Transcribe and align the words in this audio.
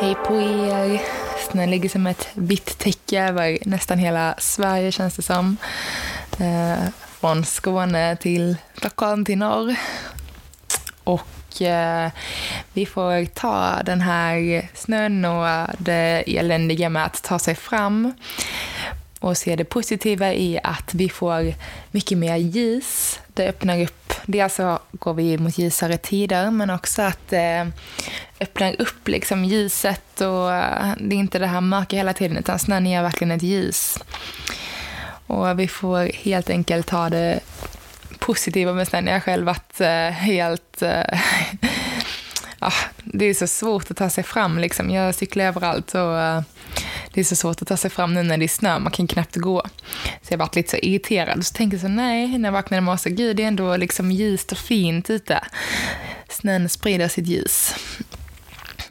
Hej 0.00 0.14
på 0.26 0.34
er! 0.40 1.02
Snön 1.50 1.70
ligger 1.70 1.88
som 1.88 2.06
ett 2.06 2.28
vitt 2.34 2.78
täcke 2.78 3.22
över 3.22 3.58
nästan 3.62 3.98
hela 3.98 4.34
Sverige 4.38 4.92
känns 4.92 5.16
det 5.16 5.22
som. 5.22 5.56
Eh, 6.38 6.88
från 7.20 7.44
Skåne 7.44 8.16
till 8.16 8.56
Stockholm 8.76 9.24
till 9.24 9.38
norr. 9.38 9.76
Och 11.04 11.62
eh, 11.62 12.10
vi 12.72 12.86
får 12.86 13.24
ta 13.24 13.82
den 13.84 14.00
här 14.00 14.68
snön 14.74 15.24
och 15.24 15.74
det 15.78 16.24
eländiga 16.26 16.88
med 16.88 17.04
att 17.04 17.22
ta 17.22 17.38
sig 17.38 17.54
fram 17.54 18.12
och 19.20 19.36
se 19.36 19.56
det 19.56 19.64
positiva 19.64 20.32
i 20.32 20.60
att 20.62 20.94
vi 20.94 21.08
får 21.08 21.54
mycket 21.90 22.18
mer 22.18 22.36
ljus. 22.36 23.20
Det 23.34 23.48
öppnar 23.48 23.82
upp, 23.82 23.97
dels 24.30 24.54
så 24.54 24.68
alltså, 24.68 24.86
går 24.92 25.14
vi 25.14 25.38
mot 25.38 25.58
ljusare 25.58 25.96
tider 25.96 26.50
men 26.50 26.70
också 26.70 27.02
att 27.02 27.32
eh, 27.32 27.38
det 27.38 27.72
öppnar 28.40 28.80
upp 28.80 29.08
liksom 29.08 29.44
ljuset 29.44 30.20
och 30.20 30.52
eh, 30.52 30.92
det 30.98 31.14
är 31.14 31.18
inte 31.18 31.38
det 31.38 31.46
här 31.46 31.60
mörka 31.60 31.96
hela 31.96 32.12
tiden 32.12 32.36
utan 32.36 32.58
snön 32.58 32.86
ger 32.86 33.02
verkligen 33.02 33.30
ett 33.30 33.42
ljus. 33.42 33.98
Och 35.26 35.60
vi 35.60 35.68
får 35.68 36.10
helt 36.14 36.50
enkelt 36.50 36.86
ta 36.86 37.08
det 37.10 37.40
positiva 38.18 38.72
med 38.72 38.88
snön. 38.88 39.06
Jag 39.06 39.12
har 39.12 39.20
själv 39.20 39.46
varit 39.46 39.80
eh, 39.80 40.10
helt 40.10 40.82
ja, 40.82 41.18
ah, 42.58 42.72
det 43.04 43.24
är 43.24 43.34
så 43.34 43.46
svårt 43.46 43.90
att 43.90 43.96
ta 43.96 44.10
sig 44.10 44.24
fram. 44.24 44.58
Liksom. 44.58 44.90
Jag 44.90 45.14
cyklar 45.14 45.44
överallt 45.44 45.94
och 45.94 46.44
det 47.18 47.22
är 47.22 47.24
så 47.24 47.36
svårt 47.36 47.62
att 47.62 47.68
ta 47.68 47.76
sig 47.76 47.90
fram 47.90 48.14
nu 48.14 48.22
när 48.22 48.38
det 48.38 48.44
är 48.44 48.48
snö. 48.48 48.78
Man 48.78 48.92
kan 48.92 49.06
knappt 49.06 49.36
gå. 49.36 49.62
Så 50.22 50.32
jag 50.32 50.38
varit 50.38 50.56
lite 50.56 50.70
så 50.70 50.76
irriterad. 50.76 51.46
Så 51.46 51.54
tänkte 51.54 51.74
jag 51.74 51.80
så 51.80 51.88
nej, 51.88 52.38
när 52.38 52.48
jag 52.48 52.52
vaknade 52.52 52.78
i 52.78 52.80
morse, 52.80 53.10
gud 53.10 53.36
det 53.36 53.42
är 53.42 53.48
ändå 53.48 53.76
liksom 53.76 54.10
ljust 54.10 54.52
och 54.52 54.58
fint 54.58 55.10
ute. 55.10 55.40
Snön 56.28 56.68
sprider 56.68 57.08
sitt 57.08 57.26
ljus. 57.26 57.74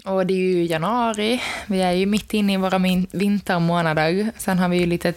Och 0.07 0.25
det 0.25 0.33
är 0.33 0.37
ju 0.37 0.63
januari, 0.63 1.41
vi 1.65 1.81
är 1.81 1.91
ju 1.91 2.05
mitt 2.05 2.33
inne 2.33 2.53
i 2.53 2.57
våra 2.57 2.79
vintermånader. 3.11 4.31
Sen 4.37 4.59
har 4.59 4.69
vi 4.69 4.77
ju 4.77 4.85
lite, 4.85 5.13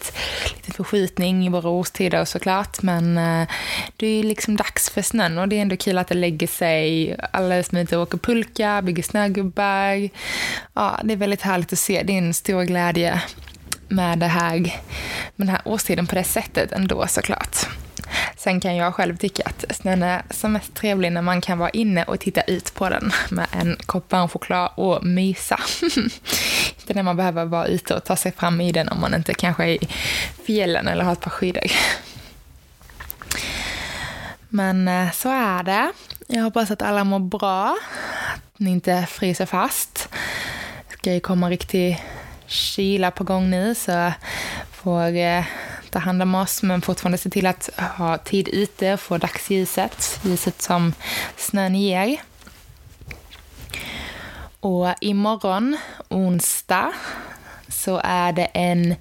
litet 0.55 0.77
förskjutning 0.77 1.47
i 1.47 1.49
våra 1.49 1.69
årstider 1.69 2.25
såklart, 2.25 2.83
men 2.83 3.19
eh, 3.19 3.49
det 3.97 4.07
är 4.07 4.17
ju 4.17 4.23
liksom 4.23 4.57
dags 4.57 4.91
för 4.91 5.03
snön 5.03 5.39
och 5.39 5.49
det 5.49 5.57
är 5.57 5.63
ändå 5.63 5.77
kul 5.77 5.99
att 5.99 6.09
det 6.09 6.15
lägger 6.15 6.47
sig. 6.47 7.17
Alla 7.33 7.63
som 7.63 7.79
ute 7.79 7.97
och 7.97 8.03
åker 8.03 8.19
pulka, 8.19 8.83
bygger 8.83 9.03
snögubbar. 9.03 10.09
Ja, 10.75 11.01
det 11.05 11.13
är 11.13 11.17
väldigt 11.17 11.43
härligt 11.43 11.73
att 11.73 11.79
se. 11.79 12.03
Det 12.03 12.13
är 12.13 12.19
en 12.19 12.35
stor 12.35 12.63
glädje 12.63 13.23
med, 13.89 14.19
det 14.19 14.27
här, 14.27 14.59
med 15.37 15.47
den 15.47 15.49
här 15.49 15.61
årstiden 15.65 16.07
på 16.07 16.15
det 16.15 16.25
sättet 16.25 16.73
ändå 16.73 17.07
såklart. 17.07 17.57
Sen 18.37 18.61
kan 18.61 18.77
jag 18.77 18.95
själv 18.95 19.17
tycka 19.17 19.43
att 19.47 19.77
snön 19.77 20.03
är 20.03 20.23
som 20.31 20.53
mest 20.53 20.75
trevlig 20.75 21.13
när 21.13 21.23
man 21.23 21.41
kan 21.41 21.59
vara 21.59 21.71
inne 21.71 22.05
och 22.05 22.21
titta 22.21 22.43
ut 22.43 22.75
på 22.75 22.89
den 22.89 23.13
med 23.31 23.47
en 23.53 23.77
kopp 23.87 24.13
varm 24.13 24.29
choklad 24.29 24.71
och 24.75 25.07
mysa. 25.07 25.61
inte 26.81 26.95
när 26.95 27.03
man 27.03 27.17
behöver 27.17 27.45
vara 27.45 27.67
ute 27.67 27.95
och 27.95 28.05
ta 28.05 28.17
sig 28.17 28.33
fram 28.33 28.61
i 28.61 28.73
den 28.73 28.89
om 28.89 29.01
man 29.01 29.15
inte 29.15 29.35
kanske 29.35 29.65
är 29.65 29.85
i 29.85 29.89
fjällen 30.47 30.89
eller 30.89 31.05
har 31.05 31.13
ett 31.13 31.21
par 31.21 31.31
skidor. 31.31 31.63
Men 34.49 34.89
eh, 34.89 35.11
så 35.13 35.29
är 35.29 35.63
det. 35.63 35.93
Jag 36.27 36.43
hoppas 36.43 36.71
att 36.71 36.83
alla 36.83 37.05
mår 37.05 37.19
bra, 37.19 37.77
att 38.35 38.59
ni 38.59 38.71
inte 38.71 39.07
fryser 39.11 39.47
fast. 39.47 40.09
Det 40.89 40.97
ska 40.97 41.13
ju 41.13 41.21
komma 41.21 41.51
riktig 41.51 42.05
kyla 42.47 43.11
på 43.11 43.25
gång 43.25 43.51
nu 43.51 43.75
så 43.75 44.13
får 44.71 45.17
eh, 45.17 45.45
ta 45.91 45.99
hand 45.99 46.23
om 46.23 46.35
oss 46.35 46.63
men 46.63 46.81
fortfarande 46.81 47.19
se 47.19 47.31
till 47.31 47.47
att 47.47 47.71
ha 47.99 48.19
tid 48.19 48.49
ute 48.49 48.93
och 48.93 49.01
få 49.01 49.19
dagsljuset, 49.19 50.21
ljuset 50.23 50.63
som 50.63 50.95
snön 51.37 51.75
ger. 51.75 52.21
Och 54.61 54.95
imorgon, 55.01 55.77
onsdag, 56.09 56.93
så 57.69 58.01
är 58.05 58.33
det 58.33 58.45
en 58.45 58.95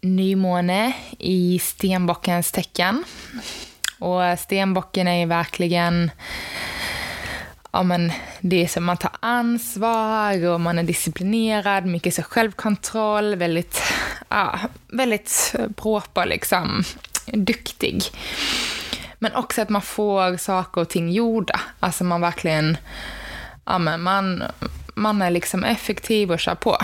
nymåne 0.00 0.92
i 1.18 1.58
stenbockens 1.58 2.52
tecken. 2.52 3.04
Och 3.98 4.38
stenbocken 4.38 5.08
är 5.08 5.18
ju 5.18 5.26
verkligen 5.26 6.10
ja, 7.72 7.82
men 7.82 8.12
det 8.40 8.64
är 8.64 8.68
så 8.68 8.80
man 8.80 8.96
tar 8.96 9.10
ansvar 9.20 10.46
och 10.46 10.60
man 10.60 10.78
är 10.78 10.82
disciplinerad, 10.82 11.86
mycket 11.86 12.14
så 12.14 12.22
självkontroll, 12.22 13.34
väldigt, 13.34 13.82
ja, 14.28 14.58
väldigt 14.88 15.54
proper 15.76 16.26
liksom, 16.26 16.84
duktig. 17.26 18.02
Men 19.18 19.34
också 19.34 19.62
att 19.62 19.68
man 19.68 19.82
får 19.82 20.36
saker 20.36 20.80
och 20.80 20.88
ting 20.88 21.10
gjorda. 21.10 21.60
Alltså 21.80 22.04
man 22.04 22.20
verkligen, 22.20 22.76
ja 23.64 23.78
men 23.78 24.02
man, 24.02 24.42
man 24.94 25.22
är 25.22 25.30
liksom 25.30 25.64
effektiv 25.64 26.32
och 26.32 26.40
kör 26.40 26.54
på. 26.54 26.78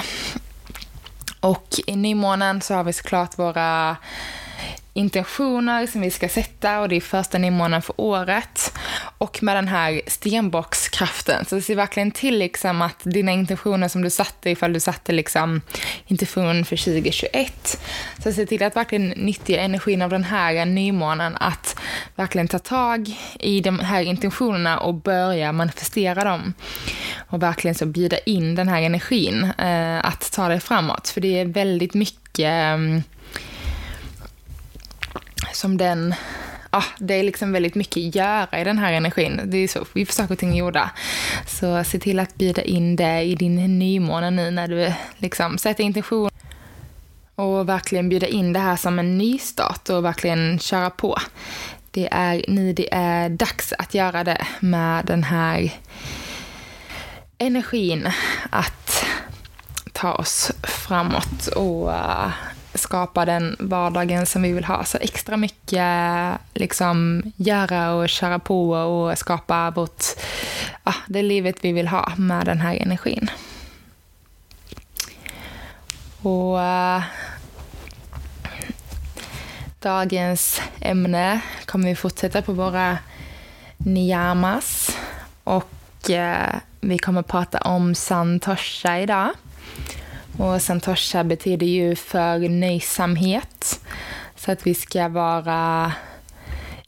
Och 1.40 1.68
i 1.86 1.96
nymånen 1.96 2.60
så 2.60 2.74
har 2.74 2.84
vi 2.84 2.92
såklart 2.92 3.38
våra 3.38 3.96
intentioner 4.98 5.86
som 5.86 6.00
vi 6.00 6.10
ska 6.10 6.28
sätta 6.28 6.80
och 6.80 6.88
det 6.88 6.96
är 6.96 7.00
första 7.00 7.38
nymånen 7.38 7.82
för 7.82 8.00
året. 8.00 8.72
Och 9.18 9.42
med 9.42 9.56
den 9.56 9.68
här 9.68 10.00
stenbockskraften, 10.06 11.44
så 11.44 11.60
se 11.60 11.74
verkligen 11.74 12.10
till 12.10 12.38
liksom 12.38 12.82
att 12.82 13.00
dina 13.02 13.32
intentioner 13.32 13.88
som 13.88 14.02
du 14.02 14.10
satte, 14.10 14.50
ifall 14.50 14.72
du 14.72 14.80
satte 14.80 15.12
liksom 15.12 15.60
intention 16.06 16.64
för 16.64 16.76
2021, 16.76 17.80
så 18.22 18.32
se 18.32 18.46
till 18.46 18.62
att 18.62 18.76
verkligen 18.76 19.08
nyttja 19.08 19.60
energin 19.60 20.02
av 20.02 20.10
den 20.10 20.24
här 20.24 20.64
nymånen, 20.64 21.36
att 21.36 21.76
verkligen 22.16 22.48
ta 22.48 22.58
tag 22.58 23.18
i 23.40 23.60
de 23.60 23.78
här 23.78 24.02
intentionerna 24.02 24.78
och 24.78 24.94
börja 24.94 25.52
manifestera 25.52 26.24
dem. 26.24 26.54
Och 27.30 27.42
verkligen 27.42 27.74
så 27.74 27.86
bjuda 27.86 28.18
in 28.18 28.54
den 28.54 28.68
här 28.68 28.82
energin 28.82 29.52
eh, 29.58 30.04
att 30.04 30.32
ta 30.32 30.48
dig 30.48 30.60
framåt, 30.60 31.08
för 31.08 31.20
det 31.20 31.40
är 31.40 31.44
väldigt 31.44 31.94
mycket 31.94 32.38
eh, 32.38 33.02
som 35.58 35.76
den 35.76 36.14
ah, 36.70 36.84
det 36.98 37.14
är 37.14 37.22
liksom 37.22 37.52
väldigt 37.52 37.74
mycket 37.74 38.08
att 38.08 38.14
göra 38.14 38.60
i 38.60 38.64
den 38.64 38.78
här 38.78 38.92
energin. 38.92 39.40
Det 39.44 39.58
är 39.58 39.68
så 39.68 39.84
vi 39.92 40.06
får 40.06 40.12
saker 40.12 40.32
och 40.32 40.38
ting 40.38 40.54
gjorda. 40.54 40.90
Så 41.46 41.84
se 41.84 41.98
till 41.98 42.20
att 42.20 42.34
bjuda 42.34 42.62
in 42.62 42.96
det 42.96 43.22
i 43.22 43.34
din 43.34 43.78
nymåne 43.78 44.30
nu 44.30 44.50
när 44.50 44.68
du 44.68 44.92
liksom 45.16 45.58
sätter 45.58 45.84
intention 45.84 46.30
och 47.34 47.68
verkligen 47.68 48.08
bjuda 48.08 48.26
in 48.26 48.52
det 48.52 48.60
här 48.60 48.76
som 48.76 48.98
en 48.98 49.18
nystart 49.18 49.88
och 49.88 50.04
verkligen 50.04 50.58
köra 50.58 50.90
på. 50.90 51.18
Det 51.90 52.08
är 52.10 52.44
nu 52.48 52.72
det 52.72 52.94
är 52.94 53.28
dags 53.28 53.72
att 53.78 53.94
göra 53.94 54.24
det 54.24 54.46
med 54.60 55.06
den 55.06 55.22
här 55.22 55.70
energin 57.38 58.08
att 58.50 59.04
ta 59.92 60.12
oss 60.12 60.52
framåt 60.62 61.46
och 61.46 61.92
skapa 62.78 63.24
den 63.24 63.56
vardagen 63.58 64.26
som 64.26 64.42
vi 64.42 64.52
vill 64.52 64.64
ha. 64.64 64.84
Så 64.84 64.98
extra 64.98 65.36
mycket 65.36 65.84
liksom 66.54 67.22
göra 67.36 67.92
och 67.92 68.08
köra 68.08 68.38
på 68.38 68.70
och 68.70 69.18
skapa 69.18 69.70
vårt, 69.70 70.04
ja, 70.84 70.94
det 71.06 71.22
livet 71.22 71.56
vi 71.60 71.72
vill 71.72 71.88
ha 71.88 72.12
med 72.16 72.46
den 72.46 72.60
här 72.60 72.74
energin. 72.74 73.30
Och 76.22 76.62
äh, 76.62 77.02
dagens 79.80 80.60
ämne 80.80 81.40
kommer 81.66 81.88
vi 81.88 81.94
fortsätta 81.94 82.42
på 82.42 82.52
våra 82.52 82.98
niyamas 83.76 84.96
och 85.44 86.10
äh, 86.10 86.54
vi 86.80 86.98
kommer 86.98 87.22
prata 87.22 87.58
om 87.58 87.94
santosha 87.94 88.98
idag. 88.98 89.30
Och 90.38 90.62
santosha 90.62 91.24
betyder 91.24 91.66
ju 91.66 91.96
förnöjsamhet. 91.96 93.80
Så 94.36 94.52
att 94.52 94.66
vi 94.66 94.74
ska 94.74 95.08
vara 95.08 95.92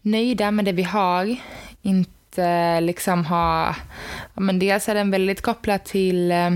nöjda 0.03 0.51
med 0.51 0.65
det 0.65 0.73
vi 0.73 0.83
har. 0.83 1.37
Inte 1.83 2.81
liksom 2.81 3.27
ha... 3.27 3.75
Men 4.35 4.59
dels 4.59 4.89
är 4.89 4.95
den 4.95 5.11
väldigt 5.11 5.43
kopplad 5.43 5.85
till 5.85 6.33
eh, 6.33 6.51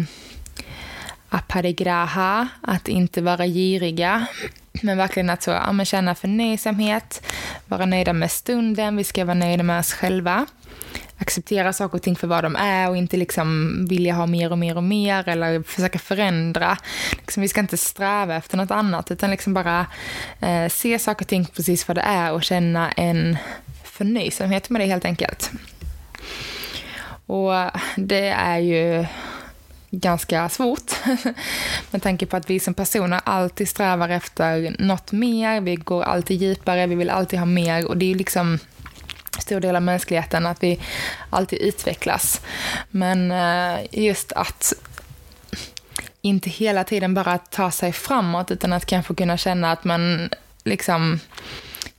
aparigraha, 1.29 2.49
att 2.63 2.89
inte 2.89 3.21
vara 3.23 3.47
giriga. 3.47 4.27
Men 4.83 4.99
verkligen 4.99 5.31
att 5.31 5.43
så, 5.43 5.51
ja, 5.51 5.85
känna 5.85 6.15
förnöjsamhet, 6.15 7.27
vara 7.67 7.87
nöjda 7.87 8.13
med 8.13 8.31
stunden, 8.31 8.97
vi 8.97 9.05
ska 9.05 9.25
vara 9.25 9.35
nöjda 9.35 9.63
med 9.63 9.81
oss 9.81 9.93
själva. 9.93 10.47
Acceptera 11.25 11.73
saker 11.73 11.97
och 11.97 12.03
ting 12.03 12.17
för 12.17 12.27
vad 12.27 12.45
de 12.45 12.57
är 12.57 12.91
och 12.91 12.97
inte 12.97 13.17
liksom 13.17 13.77
vilja 13.89 14.15
ha 14.15 14.27
mer 14.27 14.53
och 14.53 14.59
mer 14.59 14.77
och 14.77 14.83
mer 14.83 15.29
eller 15.29 15.63
försöka 15.63 15.99
förändra. 15.99 16.79
Liksom, 17.11 17.41
vi 17.41 17.49
ska 17.49 17.61
inte 17.61 17.77
sträva 17.77 18.37
efter 18.37 18.57
något 18.57 18.71
annat 18.71 19.11
utan 19.11 19.31
liksom 19.31 19.55
bara 19.55 19.87
eh, 20.41 20.69
se 20.69 20.99
saker 20.99 21.25
och 21.25 21.29
ting 21.29 21.47
precis 21.47 21.89
vad 21.89 21.97
det 21.97 22.01
är 22.01 22.33
och 22.33 22.43
känna 22.43 22.91
en 22.91 23.37
förnöjsamhet 23.85 24.71
med 24.71 24.81
det 24.81 24.87
helt 24.87 25.05
enkelt. 25.05 25.51
Och 27.27 27.53
det 27.97 28.29
är 28.29 28.59
ju 28.59 29.07
ganska 29.91 30.49
svårt. 30.49 30.93
Med 31.91 32.03
tanke 32.03 32.27
på 32.27 32.37
att 32.37 32.51
vi 32.51 32.61
som 32.61 32.75
personer 32.75 33.21
alltid 33.25 33.69
strävar 33.69 34.09
efter 34.09 34.77
något 34.79 35.13
mer, 35.13 35.61
vi 35.61 35.75
går 35.77 36.03
alltid 36.03 36.43
djupare, 36.43 36.87
vi 36.87 36.95
vill 36.95 37.11
alltid 37.11 37.39
ha 37.39 37.47
mer 37.47 37.89
och 37.89 37.97
det 37.97 38.05
är 38.05 38.09
ju 38.09 38.15
liksom 38.15 38.59
stor 39.45 39.61
del 39.61 39.77
av 39.77 39.83
mänskligheten 39.83 40.47
att 40.47 40.63
vi 40.63 40.81
alltid 41.31 41.59
utvecklas. 41.59 42.41
Men 42.91 43.31
eh, 43.31 43.81
just 43.91 44.33
att 44.33 44.73
inte 46.21 46.51
hela 46.51 46.85
tiden 46.85 47.15
bara 47.15 47.39
ta 47.39 47.71
sig 47.71 47.93
framåt 47.93 48.51
utan 48.51 48.73
att 48.73 48.87
kanske 48.87 49.15
kunna 49.15 49.37
känna 49.37 49.73
att 49.73 49.85
man 49.85 50.31
liksom 50.65 51.21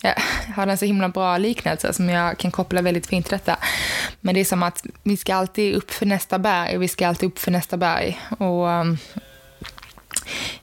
jag 0.01 0.15
har 0.55 0.67
en 0.67 0.77
så 0.77 0.85
himla 0.85 1.09
bra 1.09 1.37
liknelse 1.37 1.93
som 1.93 2.09
jag 2.09 2.37
kan 2.37 2.51
koppla 2.51 2.81
väldigt 2.81 3.07
fint 3.07 3.25
till 3.25 3.37
detta. 3.37 3.57
Men 4.21 4.35
det 4.35 4.41
är 4.41 4.45
som 4.45 4.63
att 4.63 4.85
vi 5.03 5.17
ska 5.17 5.35
alltid 5.35 5.75
upp 5.75 5.91
för 5.91 6.05
nästa 6.05 6.39
berg, 6.39 6.77
vi 6.77 6.87
ska 6.87 7.07
alltid 7.07 7.27
upp 7.27 7.39
för 7.39 7.51
nästa 7.51 7.77
berg. 7.77 8.19
Och 8.37 8.67
um, 8.67 8.97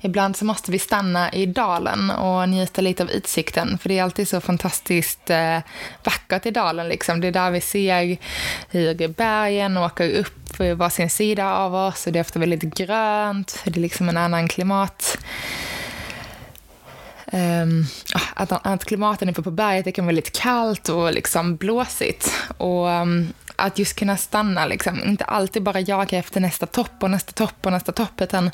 ibland 0.01 0.37
så 0.37 0.45
måste 0.45 0.71
vi 0.71 0.79
stanna 0.79 1.33
i 1.33 1.47
dalen 1.47 2.11
och 2.11 2.49
njuta 2.49 2.81
lite 2.81 3.03
av 3.03 3.11
utsikten. 3.11 3.79
För 3.79 3.89
det 3.89 3.99
är 3.99 4.03
alltid 4.03 4.29
så 4.29 4.41
fantastiskt 4.41 5.31
eh, 5.31 5.59
vackert 6.05 6.47
i 6.47 6.51
dalen. 6.51 6.89
Liksom. 6.89 7.21
Det 7.21 7.27
är 7.27 7.33
där 7.33 7.51
vi 7.51 7.61
ser 7.61 8.17
hur 8.71 9.09
bergen 9.09 9.77
åker 9.77 10.11
upp 10.11 10.57
på 10.57 10.75
varsin 10.75 11.11
sida 11.11 11.55
av 11.55 11.75
oss. 11.75 12.07
Och 12.07 12.13
det 12.13 12.19
är 12.19 12.21
ofta 12.21 12.39
väldigt 12.39 12.75
grönt, 12.75 13.61
det 13.65 13.77
är 13.77 13.81
liksom 13.81 14.09
en 14.09 14.17
annan 14.17 14.49
klimat 14.49 15.19
Um, 17.35 17.87
att, 18.35 18.67
att 18.67 18.85
klimatet 18.85 19.29
uppe 19.29 19.43
på 19.43 19.51
berget 19.51 19.85
det 19.85 19.93
kan 19.93 20.05
vara 20.05 20.09
väldigt 20.09 20.33
kallt 20.33 20.89
och 20.89 21.13
liksom 21.13 21.57
blåsigt. 21.57 22.33
Och 22.57 22.87
um, 22.87 23.33
att 23.63 23.79
just 23.79 23.97
kunna 23.97 24.17
stanna, 24.17 24.67
liksom, 24.67 25.05
inte 25.05 25.25
alltid 25.25 25.63
bara 25.63 25.81
jaga 25.81 26.19
efter 26.19 26.41
nästa 26.41 26.67
topp 26.67 26.93
och 27.01 27.11
nästa 27.11 27.33
topp 27.33 27.67
och 27.67 27.73
nästa 27.73 27.93
topp, 27.93 28.21
utan 28.21 28.51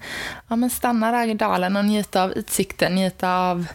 ja, 0.48 0.56
men 0.56 0.70
stanna 0.70 1.12
där 1.12 1.28
i 1.28 1.34
dalen 1.34 1.76
och 1.76 1.84
njuta 1.84 2.22
av 2.22 2.32
utsikten, 2.32 2.94
njuta 2.94 3.38
av 3.38 3.66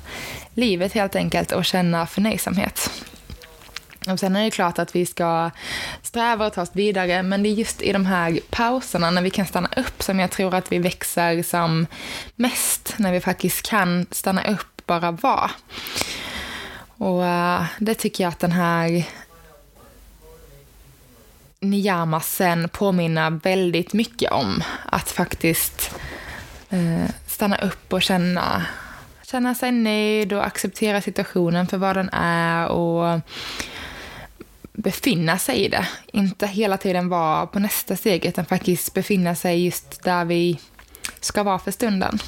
livet 0.53 0.94
helt 0.94 1.15
enkelt 1.15 1.51
och 1.51 1.65
känna 1.65 2.07
förnöjsamhet. 2.07 2.89
Och 4.07 4.19
sen 4.19 4.35
är 4.35 4.44
det 4.44 4.51
klart 4.51 4.80
att 4.80 4.95
vi 4.95 5.06
ska 5.06 5.51
sträva 6.01 6.47
och 6.47 6.53
ta 6.53 6.62
oss 6.62 6.71
vidare, 6.74 7.24
men 7.24 7.44
det 7.44 7.50
är 7.50 7.53
just 7.53 7.81
i 7.81 7.91
de 7.91 8.06
här 8.06 8.39
pauserna 8.50 9.12
när 9.12 9.21
vi 9.21 9.30
kan 9.30 9.45
stanna 9.45 9.69
upp 9.77 10.03
som 10.03 10.19
jag 10.19 10.31
tror 10.31 10.56
att 10.56 10.71
vi 10.71 10.80
växer 10.80 11.44
som 11.44 11.88
mest, 12.35 12.95
när 12.97 13.12
vi 13.12 13.21
faktiskt 13.21 13.69
kan 13.69 14.06
stanna 14.12 14.44
upp 14.44 14.85
bara 14.85 15.12
vara. 15.12 15.51
Och 16.97 17.25
eh, 17.25 17.63
det 17.80 17.95
tycker 17.95 18.24
jag 18.24 18.31
att 18.31 18.39
den 18.39 18.51
här 18.51 19.06
niyamasen 21.63 22.69
påminna 22.69 23.30
väldigt 23.30 23.94
mycket 23.94 24.31
om. 24.31 24.63
Att 24.86 25.10
faktiskt 25.12 25.95
eh, 26.69 27.10
stanna 27.27 27.57
upp 27.57 27.94
och 27.94 28.01
känna, 28.01 28.65
känna 29.24 29.56
sig 29.56 29.71
nöjd 29.71 30.33
och 30.33 30.45
acceptera 30.45 31.01
situationen 31.01 31.68
för 31.68 31.77
vad 31.77 31.95
den 31.95 32.10
är 32.13 32.68
och 32.68 33.19
befinna 34.74 35.38
sig 35.38 35.57
i 35.57 35.68
det. 35.68 35.88
Inte 36.12 36.48
hela 36.48 36.77
tiden 36.77 37.10
vara 37.10 37.45
på 37.45 37.60
nästa 37.60 37.95
steg 37.95 38.25
utan 38.25 38.45
faktiskt 38.45 38.94
befinna 38.94 39.36
sig 39.36 39.66
just 39.66 40.04
där 40.04 40.25
vi 40.25 40.59
ska 41.19 41.44
vara 41.44 41.59
för 41.59 41.71
stunden. 41.71 42.19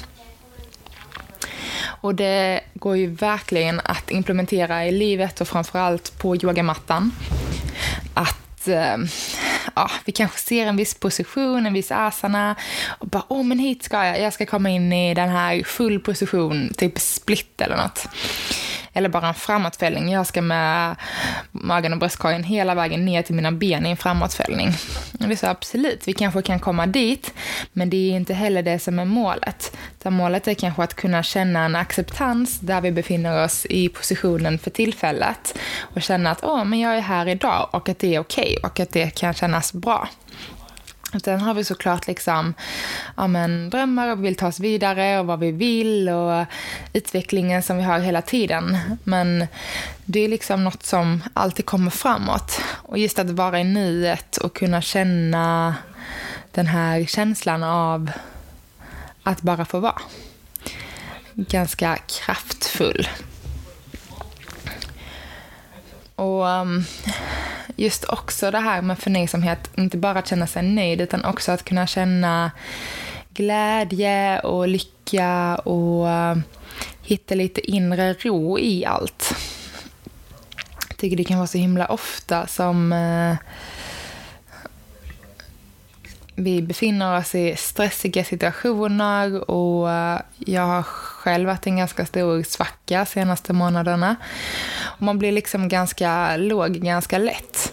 Och 2.00 2.14
det 2.14 2.60
går 2.74 2.96
ju 2.96 3.06
verkligen 3.06 3.80
att 3.84 4.10
implementera 4.10 4.86
i 4.86 4.92
livet 4.92 5.40
och 5.40 5.48
framförallt 5.48 6.18
på 6.18 6.36
yogamattan. 6.36 7.12
Att 8.66 8.68
eh, 8.68 8.96
ja, 9.74 9.90
vi 10.04 10.12
kanske 10.12 10.38
ser 10.38 10.66
en 10.66 10.76
viss 10.76 10.94
position, 10.94 11.66
en 11.66 11.72
viss 11.72 11.92
asana 11.92 12.56
och 12.98 13.08
bara 13.08 13.22
åh 13.28 13.42
men 13.42 13.58
hit 13.58 13.82
ska 13.82 14.06
jag, 14.06 14.20
jag 14.20 14.32
ska 14.32 14.46
komma 14.46 14.70
in 14.70 14.92
i 14.92 15.14
den 15.14 15.28
här 15.28 15.62
full 15.62 16.00
position, 16.00 16.72
typ 16.76 16.98
split 16.98 17.60
eller 17.60 17.76
något 17.76 18.08
eller 18.96 19.08
bara 19.08 19.28
en 19.28 19.34
framåtfällning. 19.34 20.12
Jag 20.12 20.26
ska 20.26 20.42
med 20.42 20.96
magen 21.52 21.92
och 21.92 21.98
bröstkorgen 21.98 22.44
hela 22.44 22.74
vägen 22.74 23.04
ner 23.04 23.22
till 23.22 23.34
mina 23.34 23.52
ben 23.52 23.86
i 23.86 23.90
en 23.90 23.96
framåtfällning. 23.96 24.68
Och 25.20 25.28
det 25.28 25.44
absolut, 25.44 26.08
vi 26.08 26.12
kanske 26.12 26.42
kan 26.42 26.60
komma 26.60 26.86
dit, 26.86 27.34
men 27.72 27.90
det 27.90 27.96
är 27.96 28.16
inte 28.16 28.34
heller 28.34 28.62
det 28.62 28.78
som 28.78 28.98
är 28.98 29.04
målet. 29.04 29.76
Utan 29.98 30.12
målet 30.12 30.48
är 30.48 30.54
kanske 30.54 30.82
att 30.82 30.94
kunna 30.94 31.22
känna 31.22 31.64
en 31.64 31.76
acceptans 31.76 32.60
där 32.60 32.80
vi 32.80 32.92
befinner 32.92 33.44
oss 33.44 33.66
i 33.66 33.88
positionen 33.88 34.58
för 34.58 34.70
tillfället 34.70 35.58
och 35.80 36.02
känna 36.02 36.30
att 36.30 36.44
åh, 36.44 36.64
men 36.64 36.80
jag 36.80 36.96
är 36.96 37.00
här 37.00 37.28
idag 37.28 37.68
och 37.72 37.88
att 37.88 37.98
det 37.98 38.14
är 38.14 38.20
okej 38.20 38.42
okay, 38.42 38.70
och 38.70 38.80
att 38.80 38.92
det 38.92 39.10
kan 39.10 39.34
kännas 39.34 39.72
bra. 39.72 40.08
Sen 41.20 41.40
har 41.40 41.54
vi 41.54 41.64
såklart 41.64 42.06
liksom, 42.06 42.54
ja, 43.16 43.26
men, 43.26 43.70
drömmar 43.70 44.08
och 44.08 44.18
vi 44.18 44.22
vill 44.22 44.36
ta 44.36 44.46
oss 44.46 44.60
vidare 44.60 45.20
och 45.20 45.26
vad 45.26 45.40
vi 45.40 45.52
vill 45.52 46.08
och 46.08 46.44
utvecklingen 46.92 47.62
som 47.62 47.76
vi 47.76 47.82
har 47.82 47.98
hela 47.98 48.22
tiden. 48.22 48.78
Men 49.04 49.46
det 50.04 50.20
är 50.20 50.28
liksom 50.28 50.64
något 50.64 50.82
som 50.82 51.22
alltid 51.34 51.66
kommer 51.66 51.90
framåt. 51.90 52.60
Och 52.82 52.98
just 52.98 53.18
att 53.18 53.30
vara 53.30 53.60
i 53.60 53.64
nuet 53.64 54.36
och 54.36 54.56
kunna 54.56 54.82
känna 54.82 55.74
den 56.52 56.66
här 56.66 57.04
känslan 57.04 57.62
av 57.62 58.10
att 59.22 59.42
bara 59.42 59.64
få 59.64 59.80
vara. 59.80 60.00
Ganska 61.34 61.96
kraftfull. 61.96 63.08
Och 66.16 66.44
um, 66.46 66.84
just 67.76 68.04
också 68.04 68.50
det 68.50 68.58
här 68.58 68.82
med 68.82 68.98
förnöjsamhet, 68.98 69.70
inte 69.74 69.96
bara 69.96 70.18
att 70.18 70.28
känna 70.28 70.46
sig 70.46 70.62
nöjd 70.62 71.00
utan 71.00 71.24
också 71.24 71.52
att 71.52 71.64
kunna 71.64 71.86
känna 71.86 72.50
glädje 73.34 74.40
och 74.40 74.68
lycka 74.68 75.56
och 75.56 76.06
uh, 76.06 76.36
hitta 77.02 77.34
lite 77.34 77.70
inre 77.70 78.14
ro 78.14 78.58
i 78.58 78.84
allt. 78.84 79.34
Jag 80.88 80.96
tycker 80.96 81.16
det 81.16 81.24
kan 81.24 81.38
vara 81.38 81.46
så 81.46 81.58
himla 81.58 81.86
ofta 81.86 82.46
som 82.46 82.92
uh, 82.92 83.34
vi 86.36 86.62
befinner 86.62 87.18
oss 87.18 87.34
i 87.34 87.56
stressiga 87.56 88.24
situationer 88.24 89.50
och 89.50 89.90
eh, 89.90 90.20
jag 90.38 90.62
har 90.62 90.86
själv 91.26 91.46
varit 91.46 91.66
är 91.66 91.70
en 91.70 91.76
ganska 91.76 92.06
stor 92.06 92.42
svacka 92.42 92.98
de 92.98 93.06
senaste 93.06 93.52
månaderna. 93.52 94.16
Och 94.82 95.02
man 95.02 95.18
blir 95.18 95.32
liksom 95.32 95.68
ganska 95.68 96.36
låg 96.36 96.72
ganska 96.72 97.18
lätt. 97.18 97.72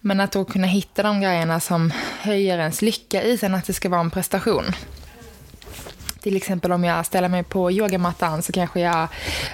Men 0.00 0.20
att 0.20 0.32
då 0.32 0.44
kunna 0.44 0.66
hitta 0.66 1.02
de 1.02 1.20
grejerna 1.20 1.60
som 1.60 1.92
höjer 2.20 2.58
ens 2.58 2.82
lycka 2.82 3.22
utan 3.22 3.54
att 3.54 3.66
det 3.66 3.72
ska 3.72 3.88
vara 3.88 4.00
en 4.00 4.10
prestation. 4.10 4.64
Till 6.20 6.36
exempel 6.36 6.72
om 6.72 6.84
jag 6.84 7.06
ställer 7.06 7.28
mig 7.28 7.42
på 7.42 7.70
yogamattan 7.70 8.42
så 8.42 8.52
kanske 8.52 8.80
jag 8.80 9.08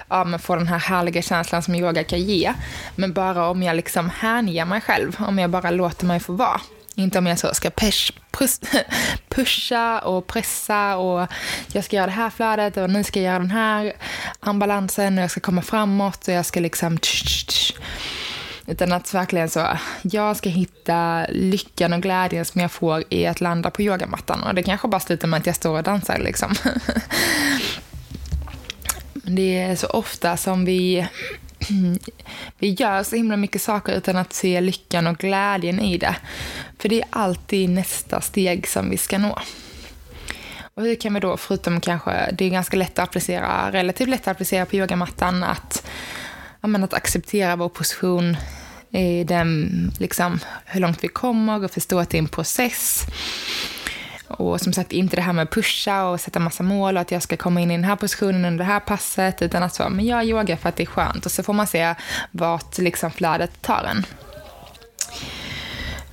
ja, 0.08 0.38
får 0.38 0.56
den 0.56 0.68
här 0.68 0.78
härliga 0.78 1.22
känslan 1.22 1.62
som 1.62 1.74
yoga 1.74 2.04
kan 2.04 2.20
ge. 2.20 2.54
Men 2.96 3.12
bara 3.12 3.48
om 3.48 3.62
jag 3.62 3.76
liksom 3.76 4.10
hänger 4.10 4.64
mig 4.64 4.80
själv, 4.80 5.16
om 5.18 5.38
jag 5.38 5.50
bara 5.50 5.70
låter 5.70 6.06
mig 6.06 6.20
få 6.20 6.32
vara. 6.32 6.60
Inte 6.94 7.18
om 7.18 7.26
jag 7.26 7.38
så 7.38 7.54
ska 7.54 7.70
push, 7.70 8.12
push, 8.30 8.58
pusha 9.28 9.98
och 9.98 10.26
pressa 10.26 10.96
och 10.96 11.28
jag 11.72 11.84
ska 11.84 11.96
göra 11.96 12.06
det 12.06 12.12
här 12.12 12.30
flödet 12.30 12.76
och 12.76 12.90
nu 12.90 13.04
ska 13.04 13.20
jag 13.20 13.32
göra 13.32 13.38
den 13.38 13.50
här 13.50 13.92
ambulansen 14.40 15.18
och 15.18 15.22
jag 15.24 15.30
ska 15.30 15.40
komma 15.40 15.62
framåt 15.62 16.28
och 16.28 16.34
jag 16.34 16.46
ska 16.46 16.60
liksom... 16.60 16.98
Tsch, 16.98 17.46
tsch. 17.46 17.74
Utan 18.66 18.92
att 18.92 19.14
verkligen 19.14 19.50
så, 19.50 19.78
jag 20.02 20.36
ska 20.36 20.48
hitta 20.48 21.26
lyckan 21.28 21.92
och 21.92 22.02
glädjen 22.02 22.44
som 22.44 22.60
jag 22.60 22.72
får 22.72 23.04
i 23.08 23.26
att 23.26 23.40
landa 23.40 23.70
på 23.70 23.82
yogamattan. 23.82 24.42
Och 24.42 24.54
det 24.54 24.62
kanske 24.62 24.88
bara 24.88 25.00
slutar 25.00 25.28
med 25.28 25.40
att 25.40 25.46
jag 25.46 25.56
står 25.56 25.76
och 25.76 25.82
dansar 25.82 26.18
liksom. 26.18 26.54
det 29.12 29.58
är 29.58 29.76
så 29.76 29.86
ofta 29.86 30.36
som 30.36 30.64
vi 30.64 31.08
Mm. 31.70 31.98
vi 32.58 32.70
gör 32.70 33.02
så 33.02 33.16
himla 33.16 33.36
mycket 33.36 33.62
saker 33.62 33.92
utan 33.92 34.16
att 34.16 34.32
se 34.32 34.60
lyckan 34.60 35.06
och 35.06 35.18
glädjen 35.18 35.80
i 35.80 35.98
det. 35.98 36.16
För 36.78 36.88
det 36.88 37.02
är 37.02 37.08
alltid 37.10 37.70
nästa 37.70 38.20
steg 38.20 38.68
som 38.68 38.90
vi 38.90 38.96
ska 38.96 39.18
nå. 39.18 39.38
Och 40.74 40.82
hur 40.82 40.94
kan 40.94 41.14
vi 41.14 41.20
då, 41.20 41.36
förutom 41.36 41.80
kanske, 41.80 42.32
det 42.32 42.44
är 42.44 42.50
ganska 42.50 42.76
lätt 42.76 42.98
att 42.98 43.08
applicera, 43.08 43.72
relativt 43.72 44.08
lätt 44.08 44.20
att 44.20 44.28
applicera 44.28 44.66
på 44.66 44.76
yogamattan, 44.76 45.44
att, 45.44 45.86
menar, 46.60 46.84
att 46.84 46.94
acceptera 46.94 47.56
vår 47.56 47.68
position 47.68 48.36
i 48.90 49.24
den, 49.24 49.92
liksom, 49.98 50.38
hur 50.64 50.80
långt 50.80 51.04
vi 51.04 51.08
kommer 51.08 51.64
och 51.64 51.70
förstå 51.70 51.98
att 51.98 52.10
det 52.10 52.16
är 52.16 52.22
en 52.22 52.28
process. 52.28 53.06
Och 54.38 54.60
som 54.60 54.72
sagt, 54.72 54.92
inte 54.92 55.16
det 55.16 55.22
här 55.22 55.32
med 55.32 55.42
att 55.42 55.50
pusha 55.50 56.04
och 56.04 56.20
sätta 56.20 56.38
massa 56.38 56.62
mål 56.62 56.96
och 56.96 57.00
att 57.00 57.10
jag 57.10 57.22
ska 57.22 57.36
komma 57.36 57.60
in 57.60 57.70
i 57.70 57.74
den 57.74 57.84
här 57.84 57.96
positionen 57.96 58.44
under 58.44 58.64
det 58.64 58.70
här 58.70 58.80
passet, 58.80 59.42
utan 59.42 59.62
att 59.62 59.74
så, 59.74 59.88
men 59.88 60.06
jag 60.06 60.24
yogar 60.24 60.56
för 60.56 60.68
att 60.68 60.76
det 60.76 60.82
är 60.82 60.86
skönt 60.86 61.26
och 61.26 61.32
så 61.32 61.42
får 61.42 61.52
man 61.52 61.66
se 61.66 61.94
vart 62.30 62.78
liksom 62.78 63.10
flödet 63.10 63.62
tar 63.62 63.84
en. 63.90 64.06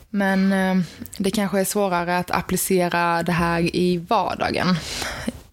Men 0.10 0.54
eh, 0.54 0.86
det 1.18 1.32
kanske 1.32 1.60
är 1.60 1.66
svårare 1.66 2.18
att 2.18 2.32
applicera 2.32 3.24
det 3.24 3.32
här 3.32 3.76
i 3.76 3.98
vardagen. 3.98 4.76